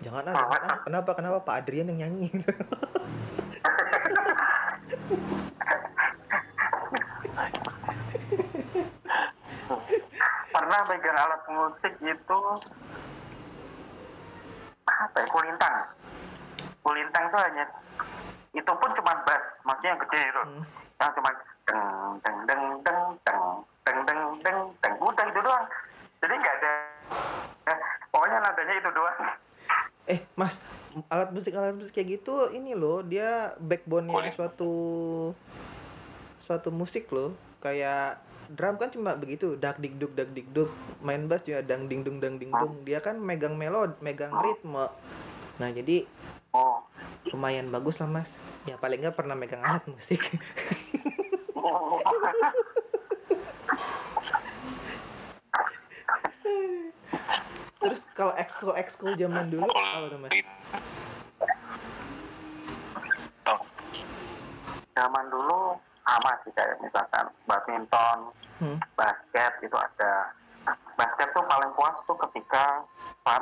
[0.00, 0.78] jangan ah, jangan ah.
[0.80, 2.30] Kenapa kenapa Pak Adrian yang nyanyi?
[10.68, 12.40] pernah pegang alat musik itu
[14.84, 15.76] apa ya kulintang
[16.84, 17.64] kulintang tuh hanya
[18.52, 20.62] itu pun cuma bass maksudnya yang gede itu Hmm.
[21.00, 21.30] yang cuma
[21.64, 23.40] deng deng deng deng deng
[23.80, 25.64] deng deng deng deng udah itu doang
[26.20, 26.72] jadi nggak ada
[27.72, 27.78] eh,
[28.12, 29.18] pokoknya nadanya itu doang
[30.04, 30.60] eh mas,
[31.08, 34.32] alat musik alat musik kayak gitu ini loh dia backbone-nya Boleh.
[34.36, 34.72] suatu
[36.44, 37.36] suatu musik loh.
[37.60, 38.16] Kayak
[38.52, 40.70] drum kan cuma begitu, dak dik duk dak dik duk.
[41.04, 42.84] Main bass juga dang ding dung dang ding dung.
[42.84, 44.88] Dia kan megang melodi, megang ritme.
[45.58, 46.06] Nah, jadi
[47.28, 50.16] lumayan bagus lah mas ya paling nggak pernah megang alat musik
[57.78, 60.32] terus kalau ekskul ekskul zaman dulu apa tuh mas
[64.96, 65.76] zaman dulu
[66.08, 68.18] sama sih kayak misalkan badminton
[68.64, 68.78] hmm.
[68.96, 70.32] basket itu ada
[70.96, 72.80] basket tuh paling puas tuh ketika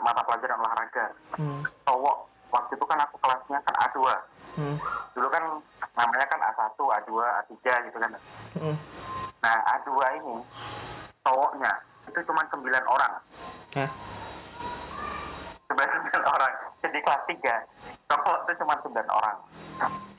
[0.03, 1.07] mata pelajaran olahraga
[1.39, 1.63] Hmm.
[1.87, 3.99] cowok waktu itu kan aku kelasnya kan A2
[4.57, 4.77] Hmm.
[5.13, 5.45] dulu kan
[5.95, 7.55] namanya kan A1, A2, A3
[7.87, 8.11] gitu kan
[8.59, 8.77] Hmm.
[9.39, 10.37] nah A2 ini
[11.23, 11.73] cowoknya
[12.09, 13.13] itu cuma 9 orang
[13.77, 13.91] Hah?
[15.71, 15.79] 9
[16.35, 16.53] orang.
[16.83, 19.37] Jadi kelas 3 cowok itu cuma 9 orang.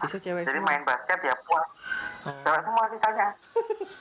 [0.04, 0.70] Sisa cewek jadi semua?
[0.70, 1.66] main basket ya puas.
[2.28, 2.34] Oh.
[2.44, 3.28] cewek semua sisanya.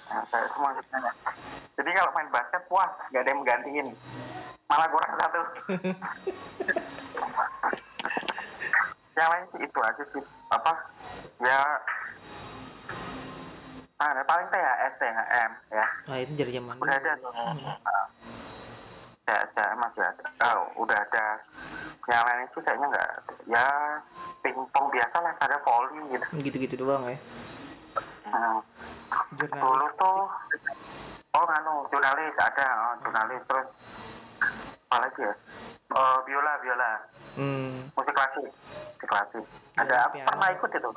[0.06, 1.12] Nah, cewek semua sisanya.
[1.76, 3.88] Jadi kalau main basket puas gak ada yang menggantiin.
[4.66, 5.42] Malah kurang satu.
[9.16, 10.22] Yang lain sih itu aja sih.
[10.52, 10.72] Apa?
[11.40, 11.61] Ya.
[13.96, 15.87] Ah paling THS THM ya.
[16.04, 16.85] Nah itu jadi zaman dulu.
[16.85, 17.32] udah ada tuh.
[17.32, 18.06] Ah.
[19.27, 20.25] THS THM masih ada.
[20.55, 21.43] Oh, udah ada.
[22.07, 23.11] Yang lain sih kayaknya nggak
[23.51, 23.67] ya
[24.47, 26.27] pingpong biasa lah ada volley gitu.
[26.39, 27.19] Gitu gitu doang ya?
[28.31, 28.62] Hmm.
[29.35, 29.59] jurnalis.
[29.59, 30.19] Dulu tuh
[31.35, 33.43] oh nganu jurnalis ada oh, jurnalis.
[33.51, 33.69] Terus
[34.87, 35.35] apa lagi ya?
[35.91, 36.91] Oh, biola biola.
[37.35, 37.91] Hmm.
[37.99, 39.45] musik klasik musik klasik.
[39.75, 40.29] Biola, ada aku piano.
[40.31, 40.91] pernah ikut itu.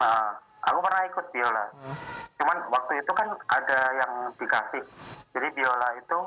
[0.00, 0.28] Nah,
[0.64, 1.64] aku pernah ikut biola.
[1.68, 1.96] Ah.
[2.42, 4.82] cuman waktu itu kan ada yang dikasih.
[5.36, 6.18] Jadi biola itu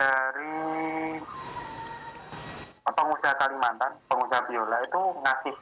[0.00, 1.20] dari
[2.88, 5.54] pengusaha Kalimantan pengusaha biola itu ngasih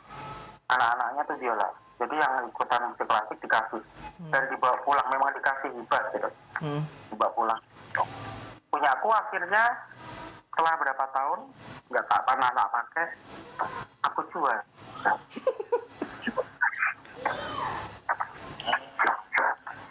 [0.70, 1.68] anak-anaknya tuh biola.
[1.98, 3.82] Jadi yang ikutan musik klasik dikasih.
[4.30, 6.30] Dan dibawa pulang memang dikasih hibah gitu.
[6.62, 6.82] Hmm.
[7.10, 7.60] dibawa pulang.
[8.70, 9.64] Punya aku akhirnya
[10.54, 11.40] setelah berapa tahun
[11.90, 13.06] nggak tak pernah tak pakai
[14.06, 14.58] aku jual.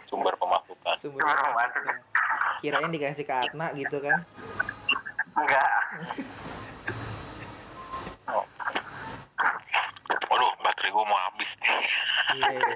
[0.08, 0.94] Sumber pemasukan.
[0.96, 1.96] Sumber pemasukan.
[2.64, 4.24] Kirain dikasih ke Atna gitu kan.
[5.38, 5.70] Enggak
[10.28, 11.74] waduh baterai gua mau habis nih
[12.28, 12.48] Iya.
[12.52, 12.74] iya.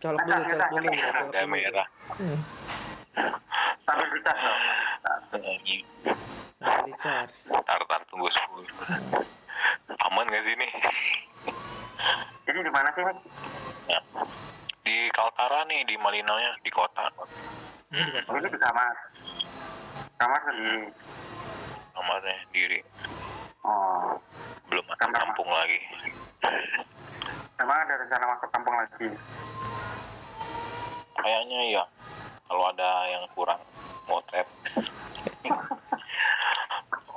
[0.00, 0.88] Colok dulu, colok dulu.
[0.88, 1.46] udah dulu.
[1.46, 2.38] merah Hmm.
[3.82, 4.62] sambil dicas dong
[5.28, 5.76] Sampai di
[6.98, 7.36] charge.
[7.62, 8.64] tar tar tunggu 10
[10.02, 10.72] aman gak sih nih
[12.42, 13.18] jadi di mana sih Mik?
[13.86, 14.00] Ya.
[14.82, 17.06] di Kaltara nih di Malinonya di kota
[17.88, 18.92] Ini juga ini di kamar
[20.16, 20.88] kamar sendiri
[21.92, 22.80] kamarnya diri
[23.64, 24.16] oh.
[24.72, 25.20] Belum masuk Kamar.
[25.20, 25.78] kampung lagi.
[27.60, 29.08] Memang ada rencana masuk kampung lagi?
[31.20, 31.84] Kayaknya iya.
[32.48, 33.60] Kalau ada yang kurang
[34.10, 34.48] motret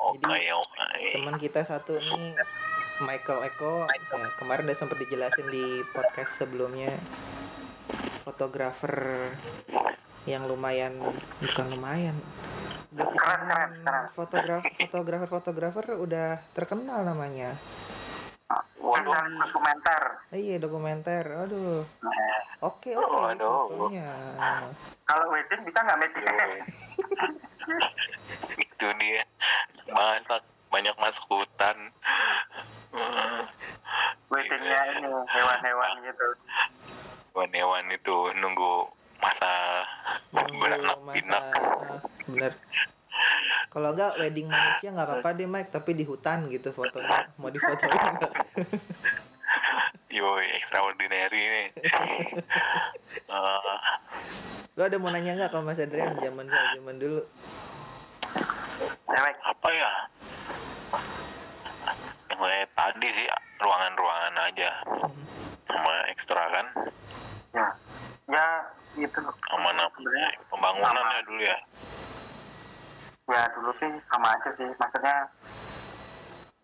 [0.05, 0.85] oke Jadi, oke
[1.17, 2.37] teman kita satu nih
[3.03, 3.89] Michael Eko.
[3.91, 3.99] Ya,
[4.39, 6.95] kemarin udah sempat dijelasin di podcast sebelumnya.
[8.23, 9.29] Fotografer
[10.25, 10.97] yang lumayan
[11.43, 12.15] bukan lumayan
[12.95, 14.05] Keren, keren, keren.
[14.15, 17.59] fotograf fotografer fotografer udah terkenal namanya.
[18.79, 20.01] Spesial dokumenter.
[20.31, 21.25] Eh, iya dokumenter.
[21.43, 21.83] Aduh.
[21.99, 23.91] Nah, oke oke Waduh.
[25.03, 26.13] kalau wedding bisa nggak Mik?
[26.23, 26.55] Yoi.
[28.63, 29.23] itu dia.
[29.91, 31.77] Masak banyak masuk hutan.
[34.31, 36.27] Weddingnya ini hewan-hewan gitu.
[37.35, 38.87] Hewan-hewan itu nunggu
[39.19, 39.74] masa
[40.53, 42.51] Beranak masa pinak ah, bener.
[43.73, 47.27] Kalau enggak wedding manusia nggak apa-apa deh Mike tapi di hutan gitu fotonya.
[47.41, 48.33] Mau difotoin nggak?
[50.15, 51.67] yoi extraordinary nih
[53.25, 53.77] Eh,
[54.79, 56.15] lo ada mau nanya nggak ke Mas Adrian?
[56.19, 57.21] Zaman zaman dulu.
[59.11, 59.91] Apa ya?
[62.35, 63.27] Kayak tadi sih
[63.59, 64.71] ruangan-ruangan aja.
[65.67, 66.67] Sama ekstra kan?
[67.55, 67.65] Ya
[68.25, 68.47] ya
[68.95, 71.11] itu sama apa sebenarnya pembangunan sama.
[71.11, 71.57] ya dulu ya?
[73.25, 74.69] Ya dulu sih sama aja sih.
[74.79, 75.17] Maksudnya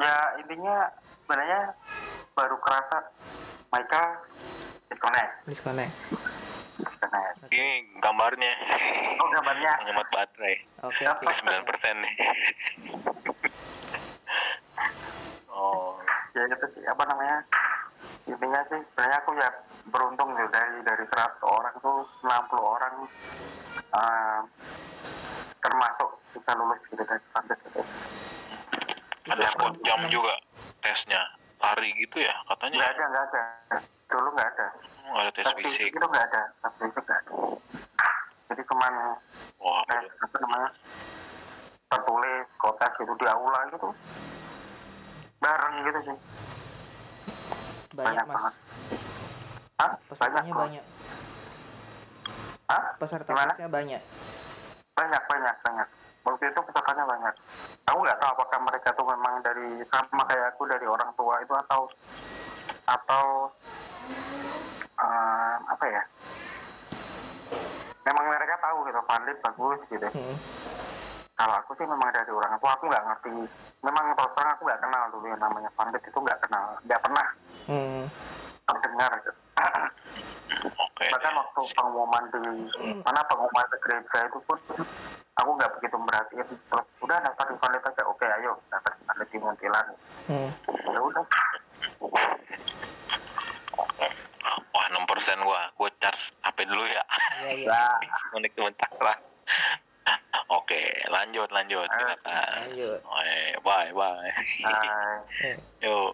[0.02, 0.78] ya intinya
[1.24, 1.62] sebenarnya
[2.34, 2.98] baru kerasa
[3.72, 4.02] mereka
[4.88, 5.32] disconnect.
[5.48, 5.94] Disconnect.
[6.80, 7.36] Disconnect.
[7.52, 8.54] Ini gambarnya.
[9.20, 9.72] Oh gambarnya.
[9.84, 10.56] Menghemat baterai.
[10.88, 11.24] Oke oke.
[11.28, 12.14] 9 persen nih.
[15.62, 15.94] Oh.
[16.34, 16.82] Ya itu sih.
[16.90, 17.46] Apa namanya?
[18.26, 19.50] Intinya sih sebenarnya aku ya
[19.90, 22.96] beruntung gitu dari dari 100 orang tuh 60 orang
[23.74, 24.42] eh,
[25.62, 27.82] termasuk bisa lulus gitu dari standar gitu
[29.30, 30.34] ada spot jam juga
[30.82, 31.22] tesnya
[31.62, 33.44] lari gitu ya nggak katanya ada nggak ada.
[34.10, 34.68] Dulu nggak ada.
[35.12, 35.94] Oh, ada tes tes fisik fisik.
[35.94, 37.34] itu nggak ada tes fisik nggak ada.
[38.52, 38.94] Jadi cuman
[39.62, 40.70] wah tes apa namanya
[41.92, 43.90] tertulis kotes gitu di aula gitu.
[45.38, 46.18] Bareng gitu sih.
[47.94, 48.34] Banyak mas.
[48.34, 48.56] banget
[49.82, 49.98] Hah?
[50.06, 50.86] pesertanya banyak
[52.70, 52.84] Hah?
[53.02, 54.02] peserta tesnya banyak
[54.94, 55.88] banyak banyak banyak
[56.22, 57.34] waktu itu pesertanya banyak
[57.90, 61.54] aku nggak tahu apakah mereka tuh memang dari sama kayak aku dari orang tua itu
[61.66, 61.90] atau
[62.86, 63.26] atau
[65.02, 66.04] eh, apa ya
[68.06, 70.38] memang mereka tahu gitu pandit bagus gitu Hmm.
[71.34, 73.34] kalau aku sih memang dari orang tua aku nggak ngerti
[73.82, 77.28] memang terus terang aku nggak kenal dulu yang namanya pandit itu nggak kenal nggak pernah
[77.66, 78.06] Hmm.
[78.70, 79.32] terdengar gitu.
[80.66, 81.04] Oke.
[81.12, 82.40] Bahkan waktu pengumuman di
[83.02, 84.58] mana pengumuman ke gereja itu pun
[85.38, 86.48] aku nggak begitu merhatiin.
[86.48, 89.88] Terus udah daftar di pandit aja oke ayo daftar di pandit di Muntilan.
[90.30, 90.50] Hmm.
[90.92, 91.26] ya udah.
[94.72, 95.62] Wah 6 persen gua.
[95.76, 97.04] Gua charge HP dulu ya.
[97.46, 97.82] Iya iya.
[98.02, 99.18] Ya Unik sebentar lah
[100.52, 101.88] oke lanjut lanjut.
[101.88, 102.54] Silakan.
[102.68, 103.00] Lanjut.
[103.64, 104.32] Bye bye.
[105.48, 106.12] Eh, yuk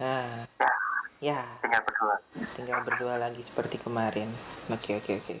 [0.00, 0.48] nah
[1.20, 1.44] ya.
[1.44, 2.14] Ya tinggal berdua.
[2.56, 4.32] Tinggal berdua lagi seperti kemarin.
[4.72, 5.34] Oke oke oke.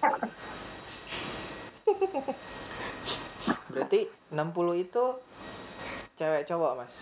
[3.72, 5.04] Berarti 60 itu
[6.20, 6.94] cewek cowok mas?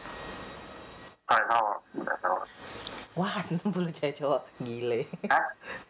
[1.26, 2.38] Nggak tahu
[3.18, 4.42] wah 60 cewek cowok.
[4.62, 5.10] Gile.
[5.26, 5.46] Hah?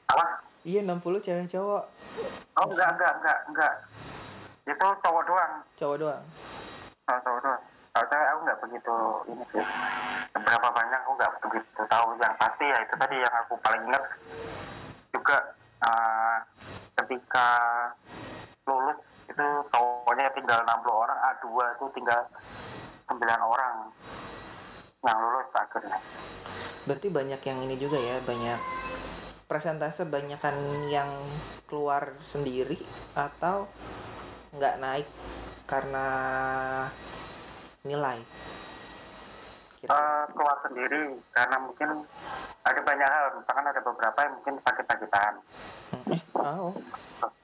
[0.08, 0.24] apa?
[0.64, 1.84] Iya 60 cewek cowok.
[2.56, 3.74] Oh enggak enggak enggak enggak.
[4.64, 5.52] Itu cowok doang.
[5.76, 6.22] Cowok doang?
[7.08, 7.58] Oh, tahu tuh.
[8.06, 8.96] Saya aku nggak begitu
[9.34, 9.64] ini sih.
[10.38, 12.06] Berapa banyak aku nggak begitu tahu.
[12.22, 14.04] Yang pasti ya itu tadi yang aku paling ingat
[15.10, 15.36] juga
[15.82, 16.36] eh,
[17.02, 17.48] ketika
[18.68, 22.20] lulus itu cowoknya tinggal 60 orang A2 itu tinggal
[23.08, 23.74] 9 orang
[25.06, 25.96] yang lulus akhirnya
[26.88, 28.60] Berarti banyak yang ini juga ya, banyak
[29.44, 31.08] presentase banyakan yang
[31.68, 32.80] keluar sendiri
[33.12, 33.68] atau
[34.56, 35.08] nggak naik
[35.68, 36.06] karena
[37.86, 38.18] nilai.
[39.78, 42.02] Kira Eh, keluar sendiri karena mungkin
[42.66, 43.26] ada banyak hal.
[43.38, 45.34] Misalkan ada beberapa yang mungkin sakit-sakitan.
[46.10, 46.74] Eh, oh,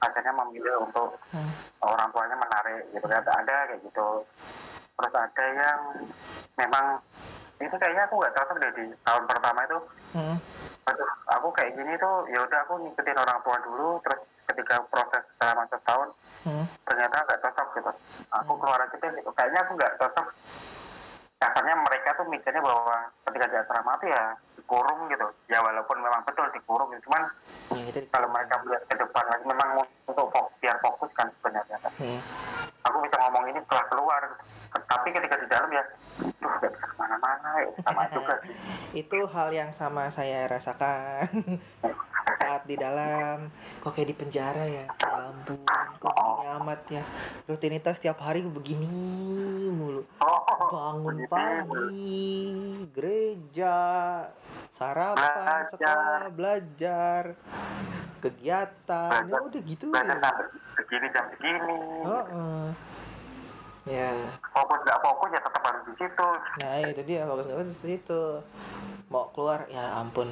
[0.03, 3.23] akhirnya memilih untuk hmm, orang tuanya menarik gitu kan.
[3.23, 4.09] Ada kayak gitu.
[4.95, 5.79] Terus ada yang
[6.59, 6.99] memang
[7.55, 9.79] itu kayaknya aku nggak cocok deh di tahun pertama itu
[10.11, 10.37] hmm,
[10.85, 15.25] aduh aku kayak gini tuh ya udah aku ngikutin orang tua dulu terus ketika proses
[15.41, 16.13] selama setahun
[16.45, 17.91] hmm, ternyata nggak cocok gitu.
[18.29, 19.31] Aku keluar aja deh gitu.
[19.33, 20.27] kayaknya aku nggak cocok.
[21.35, 22.95] Kasarnya mereka tuh mikirnya bahwa
[23.25, 24.23] ketika di asrama tuh ya
[24.55, 25.27] dikurung gitu.
[25.49, 27.09] Ya walaupun memang betul dikurung gitu.
[27.09, 27.23] cuman
[27.73, 29.69] ya di- kalau mereka melihat ke depan lagi memang
[30.05, 31.91] untuk fokus, biar fokus kan sebenarnya kan.
[31.97, 32.21] hmm,
[32.85, 34.21] aku bisa ngomong ini setelah keluar
[34.83, 38.53] tapi ketika di dalam ya tuh nggak bisa ke mana-mana ya sama juga sih?
[38.95, 41.59] Itu hal yang sama saya rasakan
[42.41, 43.47] saat di dalam.
[43.79, 44.85] Kok kayak di penjara ya?
[44.87, 45.59] Ya ampun
[45.99, 47.03] kok gini amat ya?
[47.47, 48.87] Rutinitas tiap hari begini
[49.71, 50.03] mulu.
[50.19, 52.33] Oh bangun pagi
[52.91, 53.77] gereja
[54.73, 57.37] sarapan sekolah belajar
[58.19, 59.29] kegiatan.
[59.29, 60.03] Ya udah gitu ya
[60.75, 61.77] segini jam segini.
[62.03, 62.67] Heeh.
[63.85, 64.09] Ya.
[64.53, 66.29] Fokus nggak fokus ya tetap harus di situ.
[66.61, 68.21] Nah itu dia fokus fokus di situ.
[69.09, 70.29] Mau keluar ya ampun.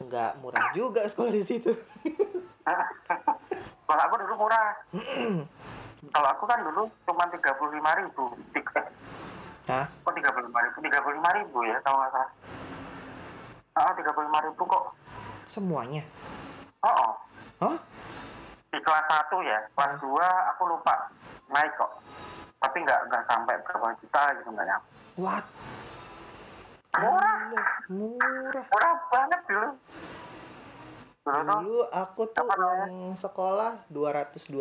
[0.00, 1.70] Nggak murah juga sekolah di situ.
[3.86, 4.70] Kalau aku dulu murah.
[6.14, 8.32] Kalau aku kan dulu cuma tiga puluh lima ribu.
[9.68, 9.86] Hah?
[9.86, 10.76] kok tiga puluh lima ribu?
[10.82, 12.30] tiga puluh lima ribu ya kalau nggak salah.
[13.78, 14.84] Ah tiga puluh lima ribu kok.
[15.46, 16.02] Semuanya?
[16.80, 17.12] Oh, oh.
[17.60, 17.76] Hah?
[18.70, 21.10] Di kelas 1 ya kelas 2 aku lupa
[21.50, 21.90] naik kok.
[22.62, 24.88] Tapi nggak nggak sampai berapa juta gitu nggak nyampe.
[25.18, 25.44] What?
[26.94, 27.40] Murah.
[27.90, 28.64] Murah.
[28.70, 29.68] Murah banget dulu.
[31.20, 34.56] Dulu Dulu aku tuh uang sekolah 220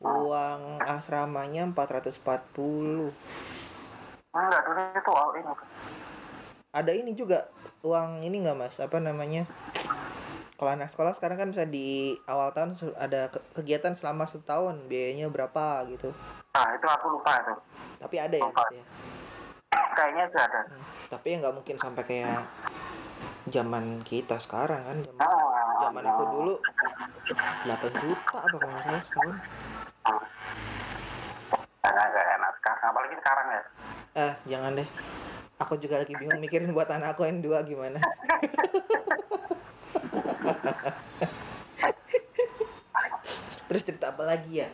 [0.00, 3.12] Uang asramanya 440
[4.30, 5.44] enggak dulu itu all in.
[6.72, 8.76] Ada ini juga Uang ini nggak mas?
[8.76, 9.48] Apa namanya
[10.60, 15.32] Kalau anak sekolah sekarang kan bisa di awal tahun ada ke- kegiatan selama setahun Biayanya
[15.32, 16.12] berapa gitu
[16.52, 17.54] nah itu aku lupa itu
[17.96, 18.64] Tapi ada ya, Lupa.
[18.68, 18.84] Ya?
[19.96, 22.44] kayaknya sih ada Hmm, Tapi ya nggak mungkin sampai kayak
[23.48, 26.54] zaman kita sekarang kan Zaman, ah, zaman aku dulu
[27.64, 29.36] 8 juta apa kalau nggak salah setahun
[31.80, 33.62] enak sekarang apalagi sekarang ya
[34.10, 34.88] Eh, jangan deh.
[35.62, 38.02] Aku juga lagi bingung mikirin buat anak aku yang dua gimana.
[43.70, 44.68] Terus cerita apa lagi ya?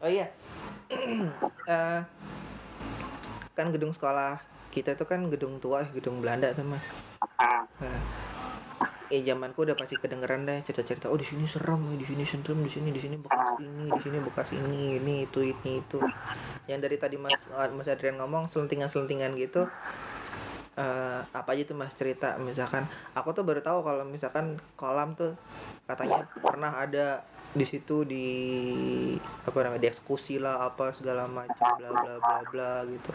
[0.00, 0.28] Oh iya.
[1.66, 1.98] Eh,
[3.58, 4.38] kan gedung sekolah
[4.70, 6.86] kita itu kan gedung tua, gedung Belanda tuh mas.
[7.42, 7.66] Nah,
[9.08, 11.08] eh zamanku udah pasti kedengeran deh cerita-cerita.
[11.08, 14.18] Oh di sini serem, di sini serem, di sini di sini bekas ini, di sini
[14.20, 15.98] bekas ini, ini itu ini itu.
[16.68, 19.64] Yang dari tadi mas mas Adrian ngomong selentingan-selentingan gitu.
[20.76, 22.36] Eh apa aja tuh mas cerita?
[22.36, 22.84] Misalkan
[23.16, 25.32] aku tuh baru tahu kalau misalkan kolam tuh
[25.88, 27.24] katanya pernah ada
[27.56, 28.28] di situ di
[29.48, 33.10] apa namanya dieksekusi lah apa segala macam bla bla bla bla gitu.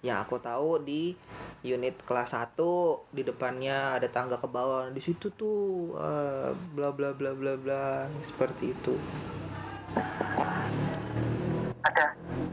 [0.00, 1.12] Yang aku tahu di
[1.66, 2.56] unit kelas 1
[3.12, 4.88] di depannya ada tangga ke bawah.
[4.88, 8.94] Di situ tuh eh, bla bla bla bla bla seperti itu.
[11.84, 12.06] Ada.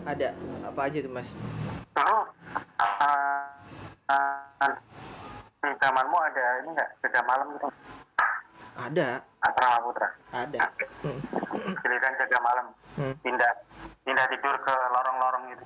[0.04, 0.30] Ada.
[0.68, 1.30] Apa aja tuh mas?
[1.94, 2.26] Ah,
[5.64, 6.90] di zamanmu ada ini nggak?
[7.08, 7.68] Jaga malam gitu.
[8.74, 9.08] Ada.
[9.44, 10.10] Asrama putra.
[10.34, 10.60] Ada.
[11.06, 11.20] Hmm.
[11.80, 12.66] giliran jaga malam.
[13.00, 13.14] Hmm.
[13.24, 13.52] pindah.
[14.04, 15.64] Pindah tidur ke lorong-lorong gitu.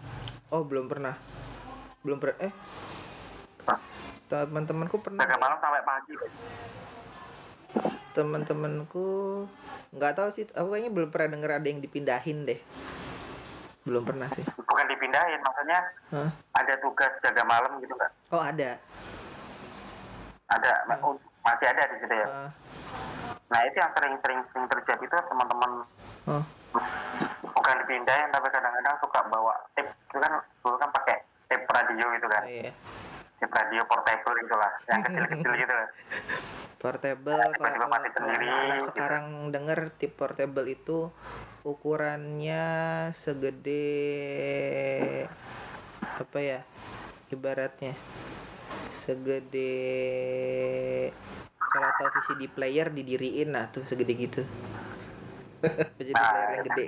[0.53, 1.17] Oh belum pernah.
[2.05, 2.53] Belum pernah eh?
[4.28, 6.13] Teman-temanku pernah jaga malam sampai pagi.
[8.13, 9.05] Teman-temanku
[9.97, 10.45] nggak tahu sih.
[10.53, 12.59] Aku kayaknya belum pernah denger ada yang dipindahin deh.
[13.88, 14.43] Belum pernah sih.
[14.45, 15.80] Bukan dipindahin maksudnya
[16.11, 16.30] Hah?
[16.53, 18.71] ada tugas jaga malam gitu kan oh ada?
[20.47, 20.71] Ada
[21.03, 22.28] oh, masih ada di situ ya?
[22.28, 22.49] Ah,
[23.51, 25.71] nah itu yang sering-sering sering terjadi itu teman-teman
[26.28, 26.43] oh.
[27.55, 29.91] bukan dipindahin tapi kadang-kadang suka bawa tape.
[30.11, 31.15] Itu kan dulu kan pakai
[31.51, 32.43] tape radio gitu kan?
[32.47, 32.71] Iya.
[33.39, 35.73] Tape radio portable itulah yang kecil-kecil gitu.
[36.78, 38.88] Portable kalau Tiba-tiba kalau- mati kalau sendiri, anak-anak gitu.
[38.93, 41.09] sekarang denger tip portable itu
[41.65, 42.65] ukurannya
[43.17, 43.97] segede
[46.21, 46.61] apa ya
[47.32, 47.93] ibaratnya.
[48.95, 49.73] Segede
[51.57, 54.41] kalau tahu VCD player didiriin nah tuh segede gitu.
[55.99, 56.86] Jadi player yang gede.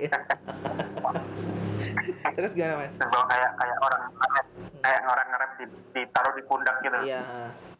[2.36, 2.94] Terus gimana mas?
[2.96, 4.46] bawa kayak kayak orang nge-rap,
[4.80, 5.64] kayak orang ngerap di,
[5.96, 6.96] ditaruh di pundak gitu.
[7.04, 7.22] Iya.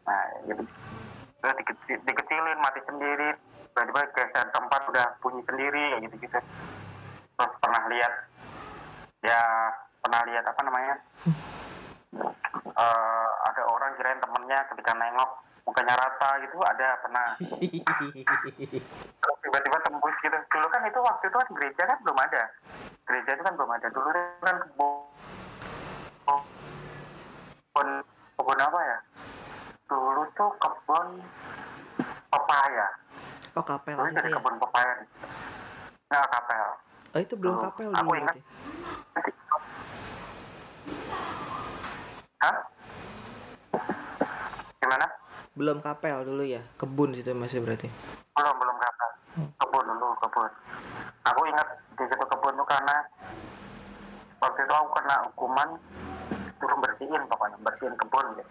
[0.04, 0.62] nah gitu.
[1.40, 3.28] Terus dikecil, dikecilin mati sendiri.
[3.70, 6.40] Tiba-tiba geser tempat udah bunyi sendiri kayak gitu gitu
[7.40, 8.12] terus pernah lihat
[9.24, 9.40] ya
[10.04, 10.94] pernah lihat apa namanya
[12.11, 15.30] Eh, ada orang kirain temennya ketika nengok
[15.62, 21.48] mukanya rata gitu ada pernah terus tiba-tiba tembus gitu dulu kan itu waktu itu kan
[21.54, 22.42] gereja kan belum ada
[23.06, 24.08] gereja itu kan belum ada dulu
[24.42, 24.56] kan
[26.26, 27.88] kebun
[28.34, 28.98] kebun apa ya
[29.86, 31.08] dulu tuh kebun
[32.26, 32.88] pepaya
[33.54, 34.34] oh kapel dulu jadi ya?
[34.34, 34.92] kebun pepaya
[36.08, 36.66] nah kapel
[37.11, 37.64] Oh itu belum Dulu.
[37.66, 38.38] kapel Aku dulu ingat.
[38.38, 38.42] berarti.
[42.41, 42.57] Hah
[44.80, 45.07] gimana
[45.51, 46.62] Belum kapel dulu ya?
[46.78, 47.91] Kebun situ masih berarti.
[48.32, 49.11] belum belum kapel
[49.61, 50.51] kebun dulu kebun
[51.22, 52.97] aku ingat di situ kebun tuh karena
[54.41, 55.68] waktu itu aku kena hukuman
[56.59, 58.51] turun bersihin pokoknya bersihin kebun gitu.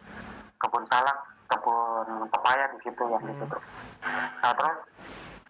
[0.62, 1.18] kebun salak
[1.50, 3.58] kebun pepaya di situ yang di situ
[4.40, 4.80] nah terus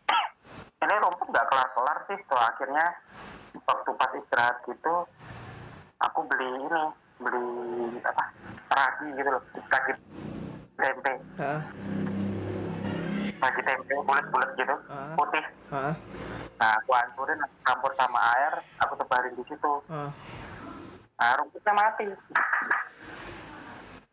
[0.87, 2.85] ini rumput nggak kelar kelar sih tuh akhirnya
[3.67, 5.05] waktu pas istirahat gitu
[6.01, 6.83] aku beli ini
[7.19, 8.23] beli apa
[8.69, 9.91] ragi gitu loh ragi
[10.79, 11.13] tempe.
[11.35, 11.59] Ah,
[13.39, 15.13] ragi tempe bulat-bulat gitu Ah.
[15.15, 15.43] putih.
[15.69, 15.93] Ah,
[16.55, 19.73] nah aku hancurin aku campur sama air aku sebarin di situ.
[19.87, 20.09] Ah.
[21.19, 22.07] nah rumputnya mati.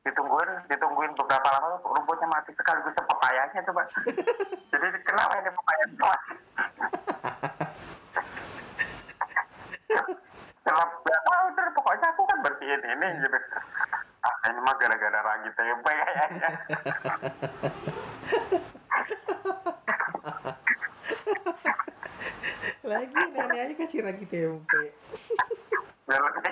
[0.03, 3.83] Ditungguin ditungguin beberapa lama rumputnya mati sekaligus pepayanya coba.
[4.75, 6.05] Jadi kenapa ini pepaya itu
[10.67, 13.39] Setelah berapa udah pokoknya aku kan bersihin ini gitu.
[14.27, 16.51] Ah ini mah gara-gara ragi tempe kayaknya
[22.83, 24.83] Lagi nenek aja kasih ragi tempe.
[26.11, 26.43] biar lebih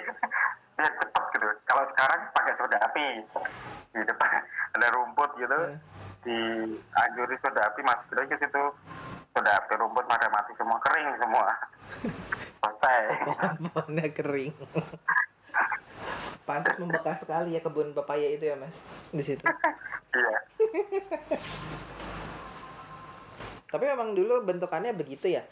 [0.78, 1.46] biar cepet gitu.
[1.66, 3.06] Kalau sekarang pakai soda api
[3.98, 4.30] di depan
[4.78, 5.58] ada rumput gitu.
[5.74, 5.78] Eh.
[6.22, 6.38] di
[6.94, 8.64] anjurin soda api masukin aja ke situ
[9.34, 11.50] soda api rumput pada mati semua kering semua
[12.62, 13.02] selesai
[13.74, 14.54] Pohonnya kering.
[16.46, 18.78] Pantas membekas sekali ya kebun pepaya itu ya mas
[19.10, 19.42] di situ.
[20.14, 20.38] iya
[23.68, 25.42] Tapi memang dulu bentukannya begitu ya.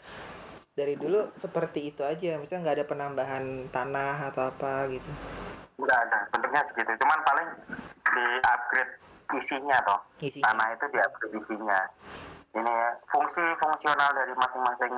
[0.73, 5.11] Dari dulu seperti itu aja, maksudnya nggak ada penambahan tanah atau apa gitu.
[5.73, 7.49] nggak ada bentuknya segitu cuman paling
[8.07, 8.93] di upgrade
[9.35, 10.45] isinya toh Isinya.
[10.53, 11.79] tanah itu di upgrade isinya
[12.53, 14.93] ini ya fungsi fungsional dari masing-masing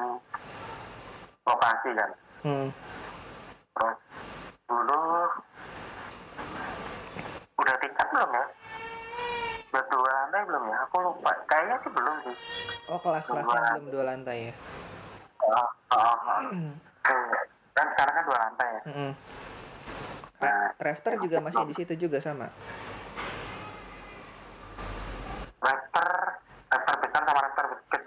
[1.43, 2.69] lokasi kan Hmm.
[3.73, 3.97] terus
[4.65, 5.01] dulu
[7.55, 8.45] udah tingkat belum ya
[9.67, 12.35] udah dua lantai belum ya aku lupa kayaknya sih belum sih
[12.85, 14.53] Oh kelas-kelasnya belum dua lantai ya?
[15.41, 16.41] oh, oh, oh.
[17.03, 17.33] Eh,
[17.73, 19.11] kan sekarang kan dua lantai ya Mm-mm.
[20.37, 22.47] nah, Ra- Rafter juga masih di situ juga sama.
[25.57, 26.07] rektor
[26.67, 27.65] rektor besar sama rektor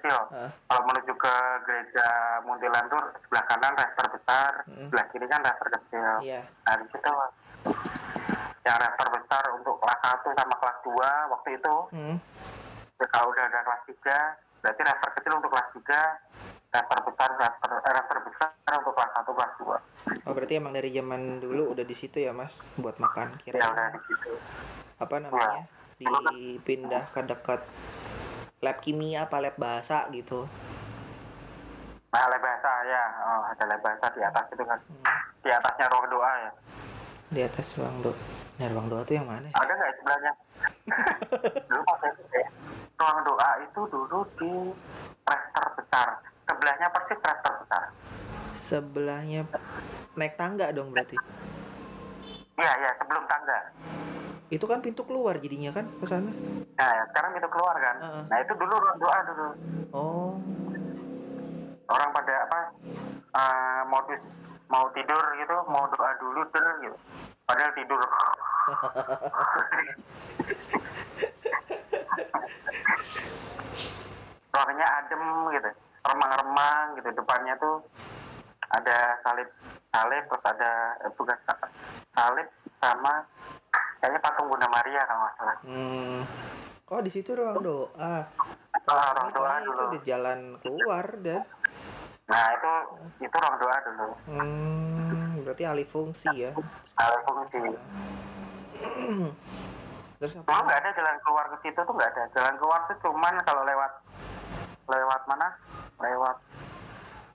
[0.08, 0.50] kecil Ah.
[0.66, 2.06] kalau menuju ke gereja
[2.40, 4.88] Muntilan tuh sebelah kanan rektor besar Mm.
[4.88, 6.40] sebelah kiri kan rektor kecil Iya.
[6.64, 7.12] nah di situ
[8.64, 10.96] yang rektor besar untuk kelas 1 sama kelas 2
[11.28, 12.16] waktu itu Hmm.
[12.98, 14.16] Ya, kalau udah ada kelas 3,
[14.58, 16.18] berarti rektor kecil untuk kelas 3,
[16.68, 19.76] rektor besar, rektor, eh, rektor besar untuk kelas 1, kelas 2.
[20.20, 23.70] Oh berarti emang dari zaman dulu udah di situ ya mas buat makan kira Ya
[23.70, 24.32] udah di situ.
[24.98, 25.62] apa namanya
[25.96, 27.62] dipindah ke dekat
[28.58, 30.50] lab kimia apa lab bahasa gitu.
[32.08, 34.80] Nah, lab bahasa ya, oh, ada lab bahasa di atas itu kan.
[34.80, 35.20] Hmm.
[35.44, 36.50] Di atasnya ruang doa ya.
[37.28, 38.18] Di atas ruang doa.
[38.58, 39.54] Nah ruang doa tuh yang mana?
[39.54, 40.32] Ada nggak sebelahnya?
[41.70, 42.48] dulu pas itu ya,
[42.98, 44.52] ruang doa itu dulu di
[45.22, 46.08] rektor besar.
[46.42, 47.82] Sebelahnya persis rektor besar.
[48.58, 49.46] Sebelahnya
[50.18, 51.14] naik tangga dong berarti.
[52.58, 53.70] Iya, iya, sebelum tangga.
[54.48, 56.32] Itu kan pintu keluar jadinya kan ke sana.
[56.74, 57.96] Nah, sekarang itu keluar kan.
[58.00, 58.22] Heeh.
[58.26, 59.46] Nah, itu dulu ruang doa dulu.
[59.92, 60.32] Oh.
[61.88, 62.58] orang pada apa
[63.32, 64.36] eh, modus
[64.68, 66.92] mau tidur gitu mau doa dulu ter gitu
[67.48, 67.96] padahal tidur
[74.52, 75.22] ruangnya adem
[75.54, 75.70] gitu
[76.04, 77.80] remang-remang gitu depannya tuh
[78.68, 79.48] ada salib
[79.88, 80.70] salib terus ada
[81.00, 81.72] eh, bukan sa-
[82.12, 83.24] salib sama
[83.98, 86.20] kayaknya patung Bunda Maria kalau nggak salah Hmm.
[86.88, 87.92] Oh di situ ruang doa.
[87.94, 88.24] Ah,
[89.12, 91.42] ruang doa itu dulu di jalan keluar dah.
[92.24, 92.72] nah itu
[93.20, 96.52] itu ruang doa dulu Hmm, berarti alih fungsi ya.
[96.94, 97.58] Nah, fungsi
[100.18, 100.50] Terus apa?
[100.50, 102.24] nggak ada jalan keluar ke situ tuh nggak ada.
[102.32, 103.92] Jalan keluar tuh cuman kalau lewat
[104.88, 105.48] lewat mana?
[105.98, 106.36] Lewat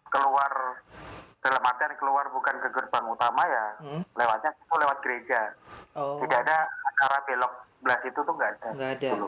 [0.09, 0.51] keluar
[1.43, 4.01] dalam artian keluar bukan ke gerbang utama ya Hmm.
[4.15, 5.41] lewatnya situ lewat gereja
[5.93, 6.65] Oh, tidak ada
[7.03, 9.09] arah belok sebelah situ tuh nggak ada nggak ada.
[9.11, 9.27] dulu.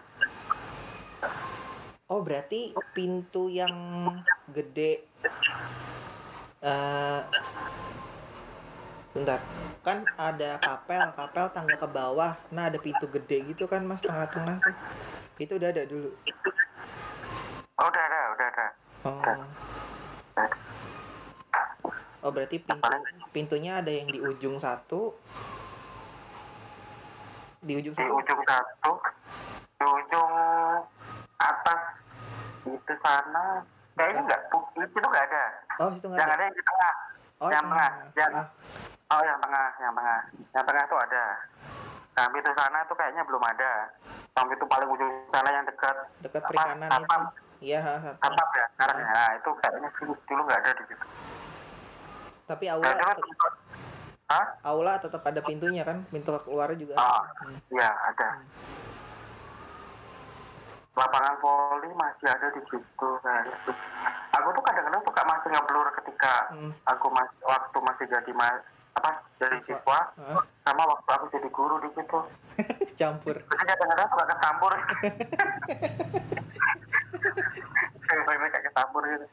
[2.05, 3.73] Oh, berarti pintu yang
[4.47, 5.03] gede
[6.61, 7.21] eh
[9.11, 9.39] Bentar,
[9.79, 12.35] kan ada kapel, kapel tangga ke bawah.
[12.51, 14.75] Nah, ada pintu gede gitu kan, Mas, tengah-tengah tuh.
[15.39, 16.11] Itu udah ada dulu.
[17.75, 18.67] oh udah ada udah ada
[19.05, 19.39] Oh.
[22.25, 22.89] Oh, berarti pintu
[23.29, 25.13] pintunya ada yang di ujung satu.
[27.61, 28.17] Di ujung di satu.
[28.17, 28.91] ujung satu.
[29.77, 30.33] Di ujung
[31.37, 31.81] atas.
[32.65, 33.61] Itu sana.
[33.93, 35.45] Kayaknya nggak di situ nggak ada.
[35.77, 36.35] Oh, situ nggak yang ada.
[36.41, 36.93] ada yang di tengah.
[37.37, 37.91] Oh, yang tengah.
[38.17, 38.47] yang Ah,
[39.13, 40.19] oh yang tengah yang tengah.
[40.49, 41.25] Yang tengah itu ada.
[42.15, 43.71] Nah pintu sana itu kayaknya belum ada.
[44.33, 45.95] Yang pintu paling ujung sana yang dekat.
[46.25, 46.89] Dekat apa, perikanan itu.
[46.89, 47.23] satpam
[47.63, 47.79] Iya,
[48.19, 51.05] satpam ya sekarang ya nah, itu kayaknya sih dulu nggak ada di situ
[52.45, 53.21] Tapi nah, aula itu
[54.25, 54.45] Hah?
[54.65, 56.01] aula tetap ada pintunya kan?
[56.09, 56.97] Pintu keluar juga.
[56.97, 57.41] Ah, ada.
[57.45, 57.57] Hmm.
[57.69, 58.29] iya ada
[60.95, 63.75] lapangan voli masih ada di situ sih.
[64.31, 66.71] Aku tuh kadang-kadang suka masih ngeblur ketika Hmm.
[66.87, 68.47] aku masih waktu masih jadi ma
[68.95, 70.39] apa jadi siswa Hah?
[70.63, 72.19] sama waktu aku jadi guru di situ.
[72.99, 73.35] Campur.
[73.43, 74.71] Kadang-kadang suka kecampur.
[78.07, 79.25] Kadang-kadang kayak kecampur gitu.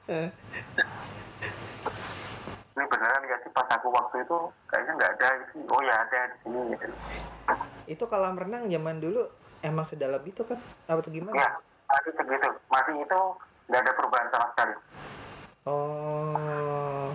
[2.72, 5.28] Ini beneran gak sih pas aku waktu itu kayaknya nggak ada.
[5.68, 6.88] Oh ya ada di sini gitu.
[7.90, 9.26] itu kolam renang zaman dulu
[9.60, 10.56] emang sedalam itu kan?
[10.88, 11.36] Apa tuh gimana?
[11.36, 11.48] Ya
[11.90, 12.48] masih segitu.
[12.72, 13.20] Masih itu
[13.68, 14.74] nggak ada perubahan sama sekali.
[15.68, 17.12] Oh.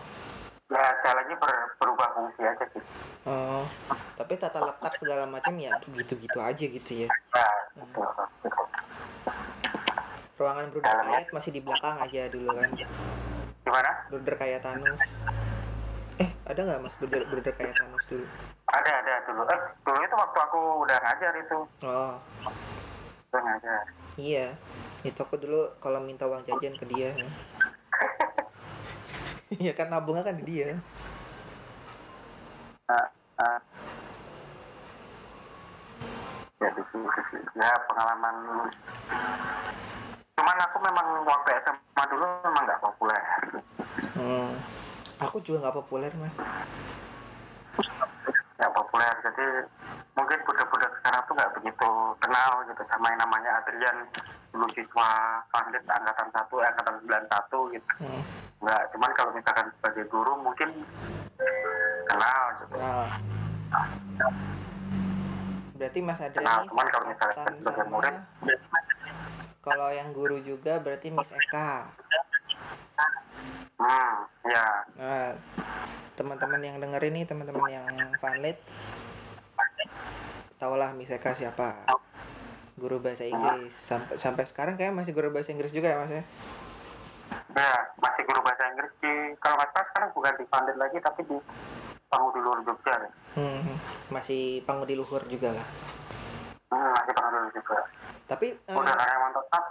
[0.68, 2.84] Ya sekali lagi ber- berubah fungsi aja sih.
[3.26, 3.66] Oh.
[4.20, 7.10] Tapi tata letak segala macam ya gitu-gitu aja gitu ya.
[7.34, 7.50] Ya,
[7.82, 8.02] gitu.
[8.46, 8.62] gitu.
[10.38, 12.70] Ruangan Bruder Kayat masih di belakang aja dulu kan.
[13.66, 13.92] Gimana?
[14.14, 15.02] Bruder kayak Thanos.
[16.48, 18.24] Ada nggak Mas Bruder Bruder kayak Thanos dulu?
[18.72, 19.42] Ada ada dulu.
[19.52, 21.60] Eh dulu itu waktu aku udah ngajar itu.
[21.84, 22.14] Oh,
[23.28, 23.84] Udah ngajar.
[24.16, 24.56] iya.
[25.04, 27.12] Itu aku dulu kalau minta uang jajan ke dia.
[29.48, 30.76] Iya kan nabungnya kan di dia.
[32.92, 33.08] Nah,
[33.40, 33.60] nah.
[36.60, 37.08] Ya di sini.
[37.56, 38.68] Ya pengalaman.
[40.36, 43.24] Cuman aku memang waktu SMA dulu memang nggak populer.
[44.20, 44.52] Hmm.
[45.18, 46.34] Aku juga nggak populer mas.
[48.58, 49.14] Nggak populer.
[49.26, 49.46] Jadi
[50.14, 51.90] mungkin budak-budak sekarang tuh nggak begitu
[52.22, 53.98] kenal gitu sama yang namanya Adrian
[54.54, 57.92] dulu siswa Pandit angkatan satu angkatan 91 gitu.
[58.02, 58.22] Hmm.
[58.62, 60.70] Nggak, cuman kalau misalkan sebagai guru mungkin
[62.10, 62.76] kenal gitu.
[62.78, 63.10] Nah.
[65.78, 68.16] Berarti Mas Adrian Kenal, ini cuman kalau misalkan sebagai murid,
[69.62, 71.86] kalau yang guru juga berarti Miss Eka.
[73.78, 74.16] Hmm,
[74.48, 74.68] ya,
[74.98, 75.30] Nah,
[76.18, 77.86] teman-teman yang dengerin nih, teman-teman yang
[78.18, 78.58] fanlit,
[80.58, 81.86] tahulah Miss Eka siapa.
[82.78, 83.74] Guru bahasa Inggris.
[83.74, 86.24] Sampai sampai sekarang kayak masih guru bahasa Inggris juga ya Mas ya?
[87.58, 91.22] ya masih guru bahasa Inggris di kalau nggak salah sekarang bukan di Pandit lagi tapi
[91.26, 91.38] di
[92.08, 93.12] Pangudi Luhur Jogja deh.
[93.36, 93.76] Hmm,
[94.10, 95.68] masih pangudi luhur juga lah.
[96.72, 97.80] Hmm, masih Pangudi juga.
[98.26, 99.64] Tapi eh, Udah karyawan tetap.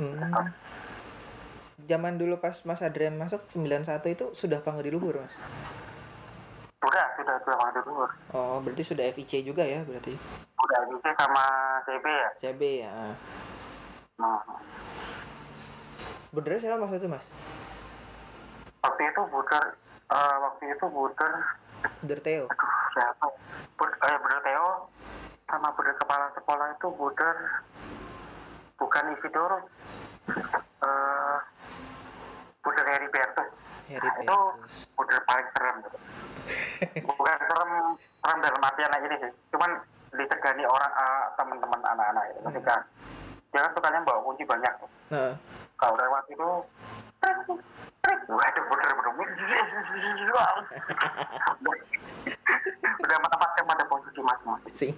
[0.00, 0.18] hmm,
[1.84, 5.34] zaman dulu pas Mas Adrian masuk 91 itu sudah pangudi luhur Mas.
[6.84, 8.10] Sudah, sudah, sudah Pangudi Luhur.
[8.36, 10.12] Oh, berarti sudah FIC juga ya berarti.
[10.60, 11.44] Udah bisa sama
[11.88, 12.30] CB ya.
[12.44, 12.92] CB ya.
[14.20, 14.40] Hmm.
[16.28, 17.24] Bener siapa Mas itu Mas?
[18.84, 19.64] Waktu itu Buder,
[20.12, 21.32] eh, waktu itu Buder,
[22.04, 22.44] Derteo.
[22.52, 23.26] aduh siapa?
[23.80, 24.92] Bud, eh, Buder Theo
[25.48, 27.36] sama Buder kepala sekolah itu Buder
[28.76, 29.66] bukan Isidorus.
[30.84, 31.23] Eh,
[32.64, 33.50] Buder Heri Bertus.
[33.86, 34.38] Heri Nah, itu.
[34.96, 35.76] Buder paling serem.
[37.04, 37.70] bukan serem,
[38.20, 39.30] serem dalam artian anak ini sih.
[39.52, 39.70] Cuman
[40.14, 42.76] disegani orang eh, teman-teman anak-anak itu ketika
[43.52, 44.72] dia kan sukanya bawa kunci banyak.
[45.14, 45.32] Nah,
[45.78, 46.48] kalau lewat itu
[48.34, 49.14] waduh bener bener
[53.04, 54.94] udah menempatkan pada posisi masing-masing sing.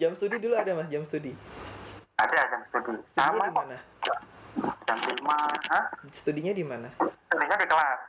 [0.00, 1.32] jam studi dulu ada Mas, jam studi.
[2.18, 3.76] ada jam studi sama di mana?
[4.56, 5.38] Jam lima
[5.68, 5.84] Hah?
[6.08, 6.88] Studinya di mana?
[7.26, 8.02] studinya di kelas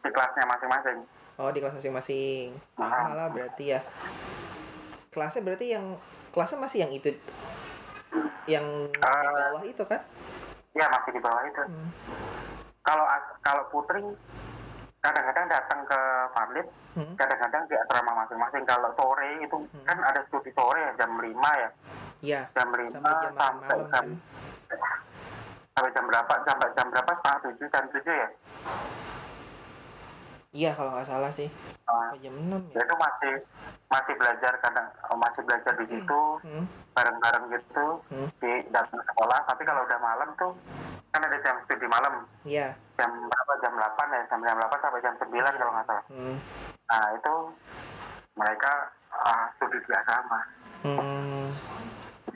[0.00, 0.98] di kelasnya masing-masing
[1.34, 2.52] Oh, di kelas masing-masing.
[2.76, 3.80] Sama lah berarti ya.
[5.08, 5.96] Kelasnya berarti yang
[6.30, 7.16] kelasnya masih yang itu
[8.44, 9.32] yang di Eh.
[9.32, 10.04] bawah itu kan?
[10.70, 11.90] ya masih di bawah itu Hmm.
[12.80, 13.02] kalau
[13.40, 13.98] kalau putri
[15.00, 15.98] kadang-kadang datang ke
[16.30, 17.14] Panlit Hmm.
[17.16, 19.82] kadang-kadang di asrama masing-masing kalau sore itu Hmm.
[19.82, 21.70] kan ada studi sore ya jam 5 ya
[22.20, 24.06] Ya, jam 5 sampai jam sampai malam jam kan.
[25.72, 26.32] Sampai jam berapa?
[26.44, 27.10] Sampai jam berapa?
[27.14, 28.28] Setengah tujuh jam tujuh ya?
[30.50, 31.46] Iya kalau nggak salah sih.
[31.86, 32.58] Apa jam 6 ya.
[32.74, 33.32] Ya itu masih
[33.86, 36.64] masih belajar kadang oh, masih belajar di situ hmm.
[36.94, 38.28] bareng-bareng gitu Hmm.
[38.42, 39.46] di datang sekolah.
[39.46, 40.50] Tapi kalau udah malam tuh
[41.14, 42.26] kan ada jam studi malam.
[42.42, 42.74] Iya.
[42.98, 43.52] Jam berapa?
[43.62, 44.22] Jam 8 ya?
[44.26, 46.04] Jam jam 8 sampai jam 9 kalau nggak salah.
[46.10, 46.36] Hmm.
[46.90, 47.34] nah itu
[48.34, 48.72] mereka
[49.14, 50.40] ah, studi di asrama
[50.80, 51.46] Hmm.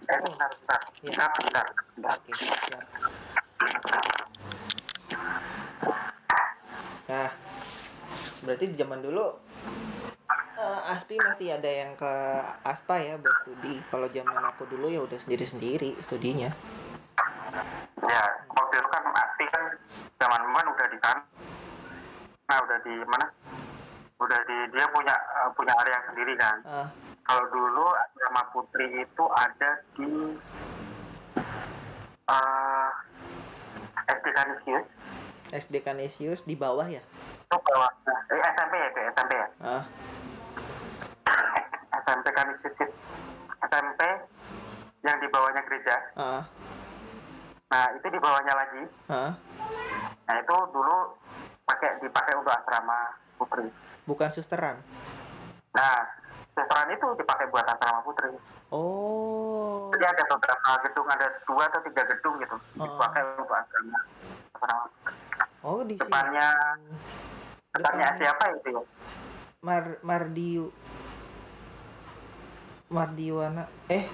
[0.05, 0.81] eh sebentar sebentar.
[1.01, 2.15] Sebentar sebentar, sebentar.
[2.15, 2.85] Oke, siap.
[7.05, 7.29] Nah,
[8.41, 9.25] berarti di zaman dulu
[10.55, 12.13] eh, Aspi masih ada yang ke
[12.65, 13.77] Aspa ya buat studi.
[13.91, 16.51] Kalau zaman aku dulu ya udah sendiri-sendiri studinya.
[18.05, 19.65] ya waktu itu kan Asti kan
[20.21, 21.25] zaman man udah di sana
[22.45, 23.25] nah udah di mana
[24.21, 26.89] udah di dia punya eh, punya area sendiri kan Ah,
[27.25, 30.37] kalau dulu asrama putri itu ada di
[32.29, 32.91] eh
[34.09, 34.87] SD Kanisius
[35.55, 36.99] SD Kanisius di bawah ya.
[37.45, 39.49] itu bawahnya eh, SMP ya itu SMP ya?
[39.63, 39.83] Ah,
[42.03, 42.91] SMP Kanisius itu
[43.65, 44.01] SMP
[45.05, 45.97] yang di bawahnya gereja.
[46.17, 46.43] Ah,
[47.71, 48.83] nah itu di bawahnya lagi.
[49.07, 49.33] Ah.
[50.25, 51.15] nah itu dulu
[51.69, 53.69] pakai dipakai untuk asrama putri.
[54.09, 54.81] Bukan susteran.
[55.75, 56.07] nah
[56.55, 58.31] restoran itu dipakai buat asrama putri
[58.75, 59.87] Oh.
[59.95, 62.85] jadi ada beberapa gedung ada dua atau tiga gedung gitu Oh.
[62.85, 64.01] dipakai untuk asrama.
[64.53, 64.87] Asrama
[65.63, 66.03] Oh, di sini.
[66.03, 66.49] depannya
[67.73, 68.83] depannya Depan- siapa itu ya?
[69.61, 70.69] Mar Mardiu.
[72.87, 73.65] Mardiwana.
[73.89, 74.05] Eh.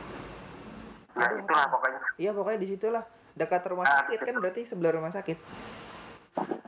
[1.13, 1.75] Ya Aduh, itulah apa?
[1.75, 2.01] pokoknya.
[2.17, 3.05] Iya pokoknya di situlah
[3.35, 4.41] dekat rumah Ah, sakit kan situ.
[4.41, 5.39] berarti sebelah rumah sakit.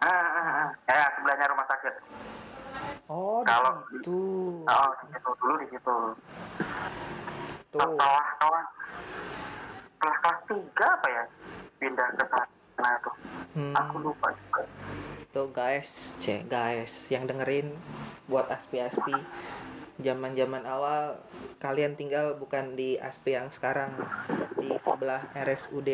[0.01, 0.69] Ah, ah, ah.
[0.85, 1.95] ya sebelahnya rumah sakit.
[3.07, 4.21] Oh Kalau- situ.
[4.67, 5.31] Oh di situ.
[5.37, 5.97] Dulu di situ
[7.73, 8.69] tuh setelah kelas
[9.83, 11.25] setelah kelas tiga apa ya
[11.81, 13.15] pindah ke sana tuh.
[13.57, 14.63] Hmm, aku lupa juga.
[15.33, 17.73] Tuh guys cek guys yang dengerin
[18.29, 19.17] buat aspi-aspi
[20.05, 21.19] zaman zaman awal
[21.59, 23.97] kalian tinggal bukan di aspi yang sekarang
[24.61, 25.89] di sebelah RSUD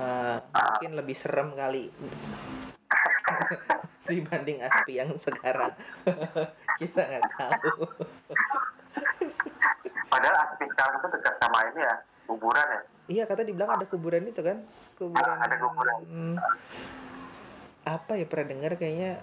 [0.00, 1.92] Eh, mungkin lebih serem kali
[4.08, 5.76] dibanding aspi yang sekarang.
[6.80, 7.84] Kita nggak tahu
[10.10, 11.94] padahal aspi sekarang itu dekat sama ini ya
[12.26, 12.80] kuburan ya.
[13.08, 14.58] Iya kata dibilang ada kuburan itu kan?
[14.94, 15.36] Kuburan.
[15.36, 15.96] Ada kuburan.
[16.04, 16.36] Hmm,
[17.82, 19.18] apa ya pernah dengar kayaknya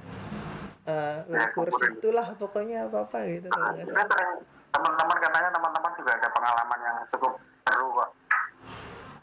[0.84, 1.76] eh Ya, kuburan.
[1.78, 3.60] situlah pokoknya apa apa gitu Kita
[3.94, 4.08] salah.
[4.08, 4.32] sering
[4.70, 8.10] teman-teman katanya teman-teman juga ada pengalaman yang cukup seru kok.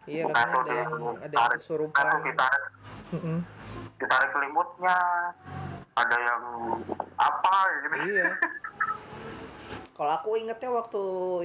[0.04, 2.64] iya Bukan katanya ada yang ada yang ditarik- kesurupan ditarik,
[3.96, 4.98] ditarik selimutnya,
[5.94, 6.42] ada yang
[7.16, 7.96] apa gitu.
[8.10, 8.28] iya
[9.94, 11.02] kalau aku ingetnya waktu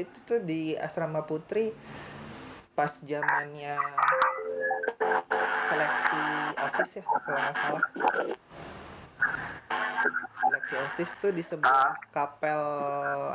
[0.09, 1.69] itu tuh di asrama putri
[2.73, 3.77] pas zamannya
[5.69, 6.23] seleksi
[6.57, 7.83] osis ya kalau nggak salah.
[10.39, 12.61] Seleksi osis tuh di sebelah kapel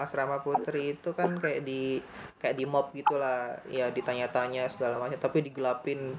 [0.03, 2.03] asrama putri itu kan kayak di
[2.43, 6.19] kayak di mob gitulah ya ditanya-tanya segala macam tapi digelapin.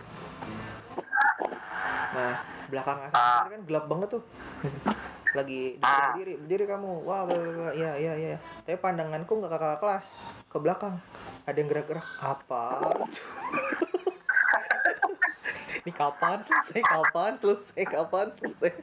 [2.16, 2.40] Nah
[2.72, 4.24] belakang asrama putri kan gelap banget tuh
[5.36, 6.92] lagi disuruh berdiri berdiri kamu.
[7.04, 10.08] Wah bla, bla, ya ya ya tapi pandanganku nggak ke kakak kelas.
[10.48, 10.96] Ke belakang.
[11.44, 12.08] Ada yang gerak-gerak.
[12.24, 12.80] Apa?
[15.86, 16.82] Ini kapan selesai?
[16.82, 17.82] Kapan selesai?
[17.86, 18.74] Kapan selesai?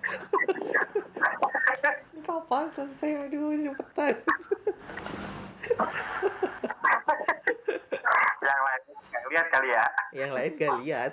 [2.14, 3.26] Ini kapan selesai?
[3.26, 4.22] Aduh cepetan.
[8.42, 8.80] Yang lain
[9.10, 9.86] nggak lihat kali ya.
[10.12, 11.12] yang lain gak lihat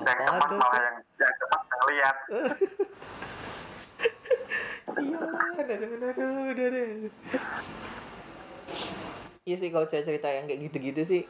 [0.00, 2.16] Yang cepat malah yang yang cepat nggak lihat.
[4.90, 6.88] sialan aja aduh, udah deh
[9.48, 11.22] Iya sih kalau cerita-cerita yang kayak gitu-gitu sih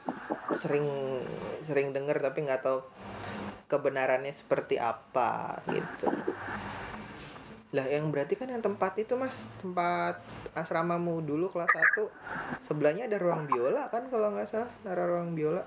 [0.58, 0.84] sering
[1.62, 2.82] sering denger tapi nggak tahu
[3.70, 6.10] kebenarannya seperti apa gitu.
[7.70, 10.18] Lah yang berarti kan yang tempat itu Mas, tempat
[10.58, 12.10] asramamu dulu kelas 1
[12.66, 15.62] sebelahnya ada ruang biola kan kalau nggak salah, ada ruang biola.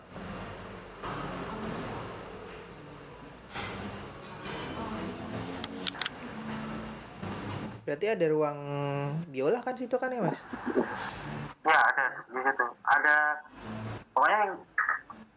[7.93, 8.59] Berarti ada ruang
[9.29, 10.41] biola kan situ kan ya Mas?
[11.61, 12.65] Ya ada di situ.
[12.89, 13.37] Ada
[14.17, 14.53] pokoknya yang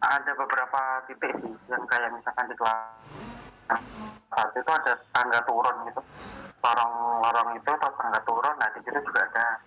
[0.01, 2.97] ada beberapa titik sih yang kayak misalkan di kelas
[4.33, 6.01] satu itu ada tangga turun gitu.
[6.65, 8.55] Lorong-lorong itu terus tangga turun.
[8.57, 9.61] Nah di situ juga ada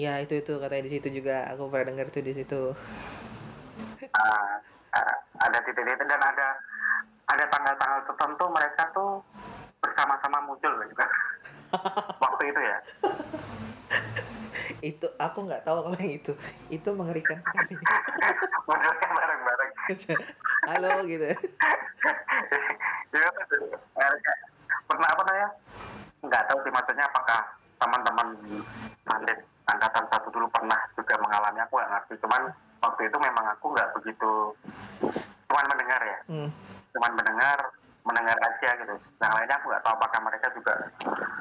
[0.00, 2.72] Ya itu itu katanya di situ juga aku pernah dengar tuh di situ.
[4.16, 4.64] ah,
[5.44, 6.56] ada titik-titik dan ada
[7.28, 9.20] ada tanggal-tanggal tertentu mereka tuh
[9.84, 11.06] bersama-sama muncul juga.
[12.24, 12.78] Waktu itu ya.
[14.80, 16.32] Itu aku nggak tahu kalau yang itu.
[16.72, 17.76] Itu mengerikan sekali.
[18.66, 19.72] munculnya bareng-bareng.
[20.72, 21.28] Halo gitu.
[23.12, 23.28] Ya,
[24.88, 25.48] pernah apa namanya?
[26.24, 27.40] Nggak tahu sih maksudnya apakah
[27.76, 28.28] teman-teman
[29.04, 32.14] mandek angkatan satu dulu pernah juga mengalami aku nggak ngerti.
[32.24, 32.42] Cuman
[32.80, 34.56] waktu itu memang aku nggak begitu
[35.44, 36.18] cuman mendengar ya.
[36.26, 36.50] Hmm.
[36.94, 37.58] cuman mendengar
[38.04, 38.94] mendengar aja gitu.
[39.18, 40.72] Yang lainnya aku nggak tahu apakah mereka juga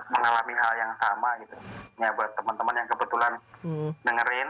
[0.10, 1.56] mengalami hal yang sama gitu.
[2.00, 3.34] Ya buat teman-teman yang kebetulan
[3.64, 3.92] Hmm.
[4.04, 4.50] dengerin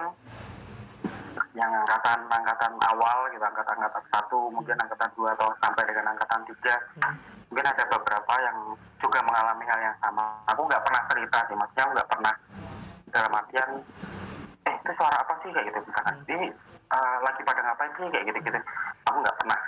[1.54, 6.42] yang angkatan angkatan awal gitu angkatan angkatan satu mungkin angkatan dua atau sampai dengan angkatan
[6.50, 6.78] tiga.
[7.02, 7.18] Hmm.
[7.54, 8.58] mungkin ada beberapa yang
[8.98, 10.42] juga mengalami hal yang sama.
[10.50, 12.34] Aku nggak pernah cerita sih maksudnya aku nggak pernah
[13.14, 13.70] dalam artian
[14.66, 15.54] eh itu suara apa sih?
[15.54, 15.80] kayak gitu.
[15.86, 16.50] Misalkan ini
[16.90, 18.10] eh, lagi pada ngapain sih?
[18.10, 18.60] kayak gitu gitu
[19.06, 19.60] aku nggak pernah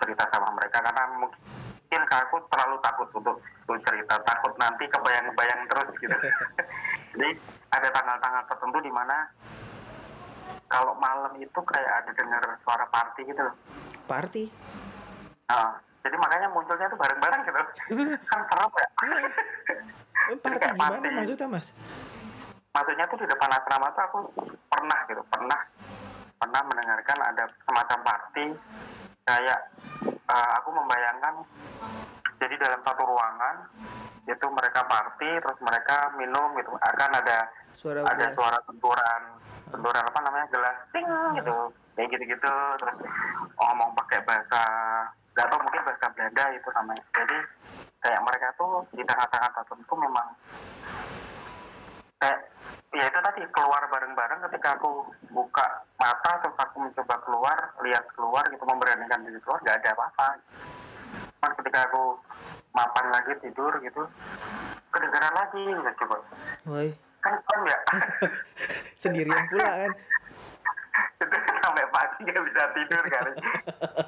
[0.00, 5.90] cerita sama mereka karena mungkin aku terlalu takut untuk, untuk cerita takut nanti kebayang-bayang terus
[5.98, 6.16] gitu.
[7.14, 7.30] Jadi
[7.70, 9.30] ada tanggal-tanggal tertentu di mana
[10.66, 13.54] kalau malam itu kayak ada dengar suara party gitu loh.
[14.10, 14.50] Party?
[15.48, 17.62] Nah, jadi makanya munculnya tuh bareng-bareng gitu.
[18.30, 18.88] Kan serem ya.
[20.34, 21.08] Eh, party gimana party.
[21.14, 21.68] maksudnya mas?
[22.74, 24.18] Maksudnya tuh di depan asrama tuh aku
[24.66, 25.60] pernah gitu pernah
[26.38, 28.46] pernah mendengarkan ada semacam party
[29.24, 29.60] kayak
[30.04, 31.34] eh, aku membayangkan
[32.38, 33.70] jadi dalam satu ruangan
[34.24, 36.72] itu mereka party terus mereka minum gitu.
[36.80, 38.32] Akan ada suara ada gelas.
[38.32, 39.22] suara benturan
[39.68, 41.08] benturan apa namanya gelas ting
[41.40, 41.72] gitu.
[41.94, 42.96] Kayak gitu gitu terus
[43.60, 44.60] ngomong pakai bahasa
[45.34, 47.04] nggak tahu mungkin bahasa Belanda itu namanya.
[47.12, 47.38] Jadi
[48.04, 50.28] kayak mereka tuh di tengah-tengah tertentu memang
[52.24, 52.40] kayak
[52.94, 58.44] ya itu tadi keluar bareng-bareng ketika aku buka mata terus aku mencoba keluar lihat keluar
[58.48, 60.28] gitu memberanikan diri keluar nggak ada apa-apa.
[61.36, 62.16] Cuman ketika aku
[62.72, 64.02] mapan lagi tidur gitu
[64.88, 66.16] kedengaran lagi gitu coba.
[66.64, 66.88] Woi,
[67.20, 67.78] kan serem ya?
[69.02, 69.92] Sendirian pula kan.
[71.20, 73.32] Itu sampai pagi nggak bisa tidur kali.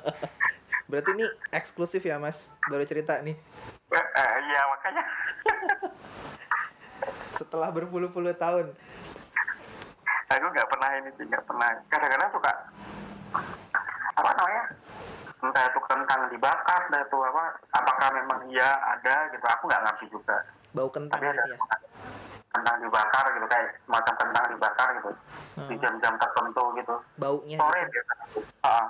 [0.89, 2.55] Berarti ini eksklusif ya mas?
[2.71, 3.35] Baru cerita nih.
[3.91, 5.03] Eh, eh, iya makanya
[7.37, 8.73] setelah berpuluh-puluh tahun.
[10.27, 11.71] Aku nggak pernah ini sih nggak pernah.
[11.87, 12.53] Kadang-kadang suka
[14.17, 14.65] apa namanya
[15.37, 17.45] entah itu kentang dibakar entah itu apa
[17.77, 19.45] apakah memang iya ada gitu.
[19.47, 20.37] Aku nggak ngerti juga.
[20.75, 21.59] Bau kentang tapi ada gitu ya?
[22.57, 25.11] kentang dibakar gitu kayak semacam kentang dibakar gitu.
[25.57, 25.81] Di Hmm.
[25.81, 26.95] jam-jam tertentu gitu.
[27.21, 27.93] Baunya sore gitu.
[27.93, 28.25] biasanya.
[28.65, 28.87] Ah,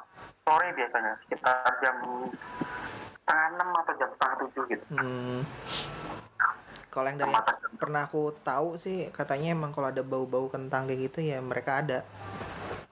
[0.47, 1.97] sore biasanya sekitar jam
[3.27, 4.85] setengah enam atau jam setengah tujuh gitu.
[4.95, 5.43] Hmm.
[6.97, 11.12] Kalau yang dari yang pernah aku tahu sih katanya emang kalau ada bau-bau kentang kayak
[11.12, 12.01] gitu ya mereka ada.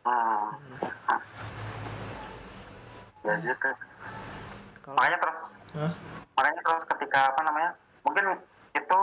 [0.05, 0.76] hmm.
[3.24, 3.68] ya gitu
[4.84, 5.40] Kalau makanya terus
[5.72, 5.92] Hah?
[6.36, 7.72] makanya terus ketika apa namanya
[8.05, 8.36] mungkin
[8.76, 8.98] itu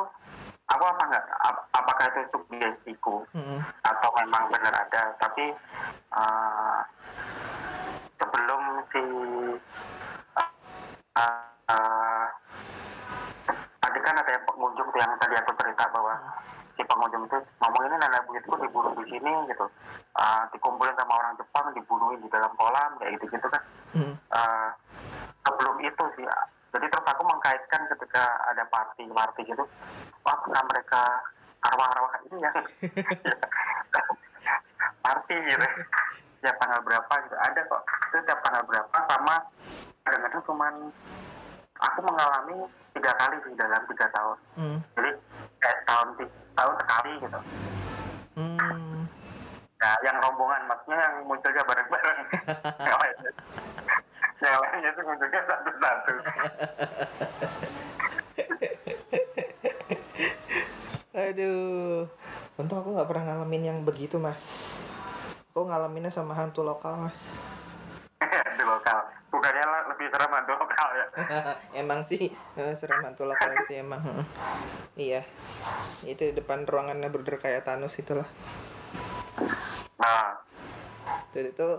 [0.69, 3.57] aku apa enggak ap- apakah itu sugestiku Mm-mm.
[3.81, 5.49] atau memang benar ada tapi
[6.13, 6.79] eh,
[8.21, 8.61] sebelum
[8.93, 9.01] si
[10.37, 10.49] eh,
[11.17, 12.10] tadi
[14.01, 16.13] kan ada yang pengunjung tuh yang tadi aku cerita bahwa
[16.69, 19.65] si pengunjung itu ngomong ini nenek buyutku dibunuh di sini gitu.
[20.17, 23.63] Eh, dikumpulin sama orang Jepang dibunuhin di dalam kolam kayak gitu gitu kan.
[23.95, 24.15] Mm.
[24.17, 24.69] Eh,
[25.45, 26.25] sebelum itu sih
[26.71, 29.63] jadi terus aku mengkaitkan ketika ada party party gitu.
[30.23, 31.03] Wah apakah mereka
[31.67, 32.51] arwah-arwah ini ya.
[35.03, 35.67] Party gitu.
[36.41, 37.83] Tiap tanggal berapa gitu ada kok.
[38.09, 39.35] Itu tiap tanggal berapa sama
[40.07, 40.73] kadang-kadang cuman
[41.81, 42.55] aku mengalami
[42.93, 44.77] tiga kali sih dalam tiga tahun Mm.
[44.95, 45.11] jadi
[45.59, 46.07] kayak setahun
[46.45, 47.39] setahun sekali gitu
[48.31, 49.05] Mm.
[49.81, 52.19] Nah, yang rombongan maksudnya yang munculnya bareng-bareng.
[52.85, 53.31] yang lainnya,
[54.39, 56.13] yang lainnya itu munculnya satu-satu.
[61.17, 62.05] Aduh.
[62.61, 64.77] Untung aku nggak pernah ngalamin yang begitu, Mas.
[65.49, 67.17] Aku ngalaminnya sama hantu lokal, Mas.
[68.57, 69.01] di lokal.
[69.33, 70.90] Bukannya lah lebih serem hantu lokal ya.
[71.81, 74.01] emang sih eh, serem hantu lokal sih emang.
[74.95, 75.25] Iya.
[76.05, 78.27] Itu di depan ruangannya border kayak Thanos itulah.
[80.01, 80.37] Nah,
[81.31, 81.69] Itu itu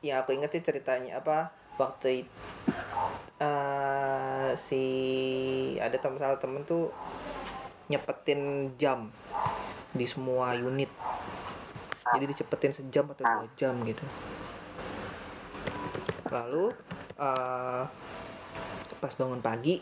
[0.00, 2.32] ya aku inget sih ceritanya apa waktu itu
[3.40, 4.84] eh, si
[5.80, 6.92] ada temen salah temen tuh
[7.90, 9.10] nyepetin jam
[9.90, 10.88] di semua unit
[12.14, 14.04] jadi dicepetin sejam atau dua jam gitu
[16.30, 16.70] lalu
[17.20, 17.82] eh,
[19.00, 19.80] pas bangun pagi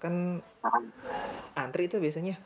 [0.00, 0.40] kan
[1.52, 2.40] antri itu biasanya.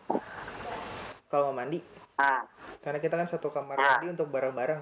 [1.31, 1.79] Kalau mau mandi.
[2.14, 2.47] Hmm,
[2.83, 3.87] karena kita kan satu kamar Iya.
[3.99, 4.81] mandi untuk bareng-bareng.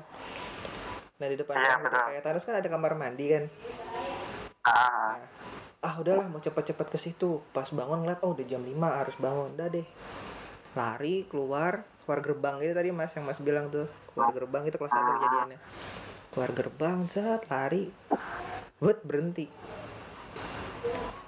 [1.17, 2.13] Nah di depan betul.
[2.13, 3.45] kayak Thanos kan ada kamar mandi kan?
[4.65, 5.17] Ah,
[5.81, 5.95] ah.
[5.97, 7.41] Udahlah mau cepet-cepet ke situ.
[7.57, 9.57] Pas bangun ngeliat oh udah jam 5 harus bangun.
[9.57, 9.87] Udah deh.
[10.77, 12.57] Lari keluar keluar gerbang.
[12.61, 13.89] Itu tadi mas yang mas bilang tuh.
[14.13, 15.59] Keluar gerbang itu kelas satu kejadiannya.
[16.33, 17.89] Keluar gerbang zat lari
[18.83, 19.47] buat berhenti.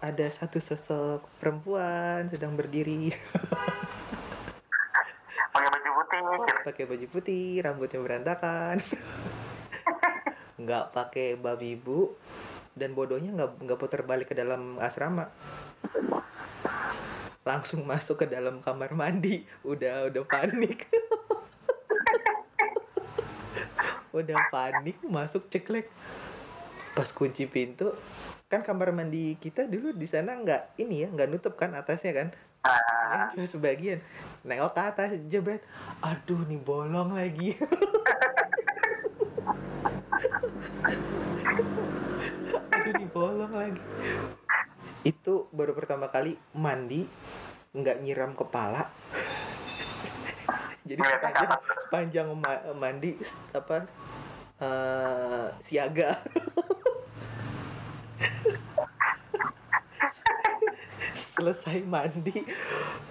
[0.03, 3.15] Ada satu sosok perempuan sedang berdiri.
[5.55, 6.19] Pakai baju putih.
[6.67, 8.83] Pakai baju putih rambutnya berantakan.
[10.67, 12.15] Nggak pakai babi bu
[12.79, 15.31] dan bodohnya nggak nggak putar balik ke dalam asrama.
[17.47, 19.47] Langsung masuk ke dalam kamar mandi.
[19.63, 20.91] Udah udah panik.
[24.15, 25.91] Udah panik masuk ceklek
[26.95, 27.90] pas kunci pintu
[28.47, 32.30] kan kamar mandi kita dulu di sana nggak ini ya nggak nutup kan atasnya kan?
[32.64, 34.01] Ah, cuma sebagian.
[34.47, 35.61] Nengok ke atas jebret.
[36.01, 37.53] Aduh nih bolong lagi.
[42.72, 43.82] Aduh nih bolong lagi.
[45.05, 47.05] Itu baru pertama kali mandi
[47.74, 48.88] nggak nyiram kepala.
[50.88, 51.51] Jadi sepanjang
[51.84, 53.16] sepanjang ma- mandi
[53.51, 53.88] apa
[54.63, 56.23] eh, siaga.
[61.15, 62.47] Selesai mandi.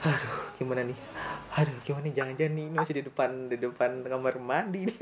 [0.04, 0.98] Aduh gimana nih?
[1.60, 2.16] Aduh gimana nih?
[2.16, 5.00] Jangan-jangan nih ini masih di depan di depan kamar mandi nih.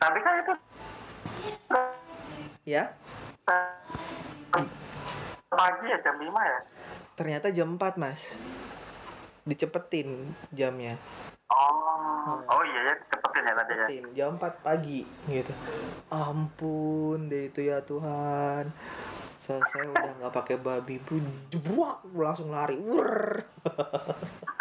[0.00, 0.54] Tapi kan itu
[2.64, 2.94] ya?
[5.50, 6.60] Pagi ya jam 5 ya?
[7.18, 8.20] Ternyata jam 4 mas.
[9.44, 10.96] Dicepetin jamnya
[11.50, 12.38] oh.
[12.46, 13.86] Oh iya ya cepetin ya tadi ya.
[14.14, 15.52] Jam 4 pagi gitu.
[16.10, 18.70] Ampun deh itu ya Tuhan.
[19.34, 23.42] Selesai udah nggak pakai babi bu jebruak langsung lari Wur.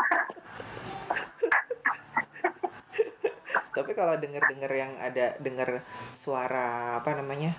[3.79, 5.79] tapi kalau denger denger yang ada denger
[6.11, 7.55] suara apa namanya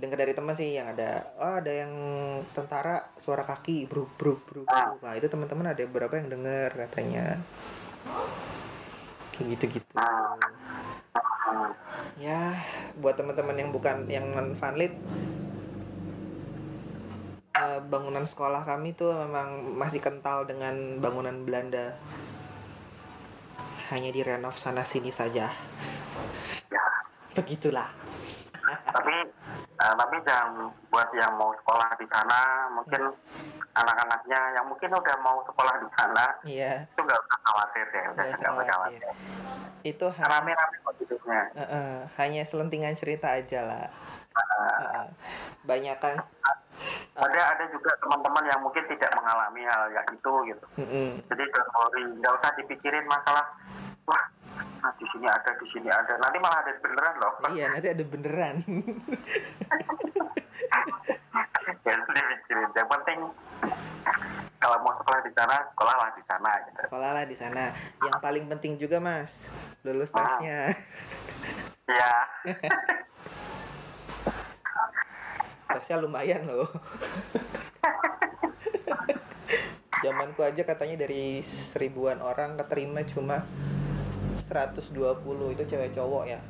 [0.00, 1.92] dengar dari teman sih yang ada oh ada yang
[2.56, 4.98] tentara suara kaki bruk bruk bruk bruk.
[5.04, 7.36] nah itu teman-teman ada beberapa yang dengar katanya
[9.34, 9.94] kayak gitu gitu
[11.44, 11.70] Hmm.
[12.18, 12.56] ya
[12.98, 14.94] buat teman-teman yang bukan yang non vanlit
[17.54, 21.94] eh, bangunan sekolah kami tuh memang masih kental dengan bangunan Belanda.
[23.94, 25.54] Hanya direnov sana sini saja.
[26.72, 26.84] Ya.
[27.38, 27.86] Begitulah.
[28.64, 29.30] Tapi
[29.84, 32.40] eh, tapi jangan buat yang mau sekolah di sana
[32.72, 33.12] mungkin
[33.76, 36.88] anak-anaknya yang mungkin udah mau sekolah di sana iya.
[36.88, 39.00] itu nggak usah khawatir deh udah Nggak usah khawatir.
[39.84, 41.42] itu hanya rame-rame kok hidupnya.
[41.52, 43.84] Eh, eh, hanya selentingan cerita aja lah.
[44.32, 45.06] Eh, eh.
[45.68, 46.16] banyak kan
[47.14, 50.66] ada ada juga teman-teman yang mungkin tidak mengalami hal yang itu gitu.
[50.80, 51.10] Mm-mm.
[51.30, 53.46] jadi don't worry nggak usah dipikirin masalah
[54.10, 54.22] wah
[54.54, 56.14] nah, di sini ada di sini ada.
[56.20, 58.56] Nanti malah ada beneran loh iya nanti ada beneran.
[61.84, 63.18] Ya dipikirin yang penting
[64.60, 66.80] kalau mau sekolah di sana sekolahlah di sana gitu.
[66.88, 67.72] Sekolah lah di sana.
[68.04, 69.48] Yang paling penting juga mas
[69.80, 70.24] lulus Ah.
[70.24, 70.60] tesnya
[71.84, 72.12] ya
[75.72, 76.68] tesnya lumayan loh.
[80.04, 83.44] Zamanku aja katanya dari seribuan orang keterima cuma
[84.36, 86.40] 120 itu cewek cowok ya.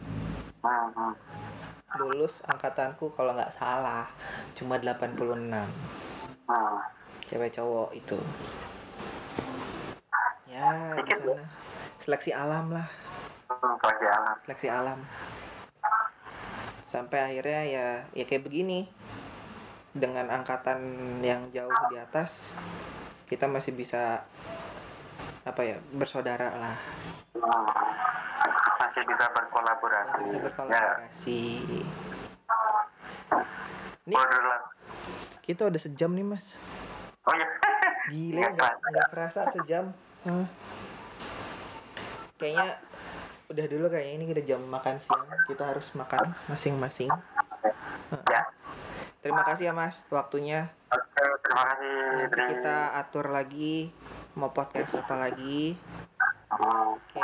[1.94, 4.10] Lulus angkatanku kalau nggak salah
[4.58, 5.68] cuma 86
[6.44, 6.76] Hmm.
[7.24, 8.20] cewek cowok itu.
[10.44, 11.44] Ya di sana.
[11.96, 12.84] Seleksi alam lah.
[13.48, 14.36] Hmm, seleksi alam.
[14.44, 14.98] Seleksi alam.
[16.84, 18.84] Sampai akhirnya ya ya kayak begini.
[19.94, 20.82] Dengan angkatan
[21.22, 22.58] yang jauh di atas
[23.30, 24.26] kita masih bisa
[25.44, 26.76] apa ya bersaudara lah
[27.44, 27.68] Hmm.
[28.80, 30.16] masih bisa berkolaborasi.
[30.24, 30.44] Masih ya.
[30.48, 31.42] berkolaborasi.
[34.04, 34.64] Ini Borderland.
[35.44, 36.56] kita udah sejam nih mas.
[37.24, 37.48] Oh iya.
[38.08, 38.88] Gile Nggak nggak kerasa.
[38.92, 39.84] nggak kerasa sejam.
[40.24, 40.46] Hah.
[42.34, 42.68] kayaknya
[43.46, 45.24] udah dulu kayaknya ini udah jam makan siang.
[45.48, 47.12] Kita harus makan masing-masing.
[48.28, 48.42] Ya.
[49.20, 50.68] Terima kasih ya mas waktunya.
[50.92, 51.92] Oke terima kasih.
[52.24, 53.88] Nanti kita atur lagi
[54.36, 55.76] mau podcast apa lagi
[56.64, 57.20] Oke.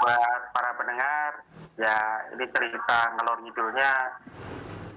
[0.00, 1.30] Buat para pendengar
[1.76, 1.96] ya
[2.32, 3.92] ini cerita ngelor ngidulnya.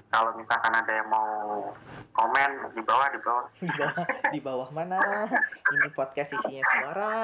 [0.08, 1.68] Kalau misalkan ada yang mau
[2.16, 3.44] komen di bawah di bawah.
[3.60, 5.28] Di bawah di bawah mana?
[5.76, 7.14] Ini podcast isinya suara.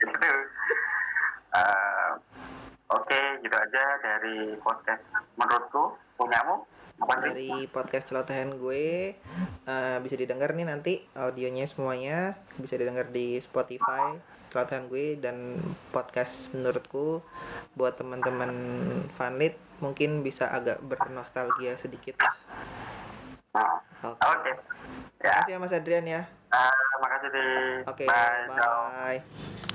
[0.00, 0.30] Gitu
[1.50, 2.10] Eh,
[2.94, 6.62] oke gitu aja dari podcast menurutku punyamu?
[7.08, 9.16] Dari podcast celotehan gue.
[9.64, 12.36] Eh, bisa didengar nih nanti audionya semuanya.
[12.60, 14.16] Bisa didengar di Spotify
[14.50, 15.62] celotehan gue dan
[15.94, 17.22] podcast menurutku.
[17.78, 18.52] Buat teman-teman
[19.14, 22.34] fanlit mungkin bisa agak bernostalgia sedikit lah.
[24.04, 24.20] Oke.
[24.20, 24.50] Oke.
[25.20, 25.38] Terima ya.
[25.42, 26.22] kasih ya Mas Adrian ya.
[26.50, 27.46] Eh, makasih di
[27.86, 28.90] oke bye, ciao.
[28.90, 29.69] bye Dadah.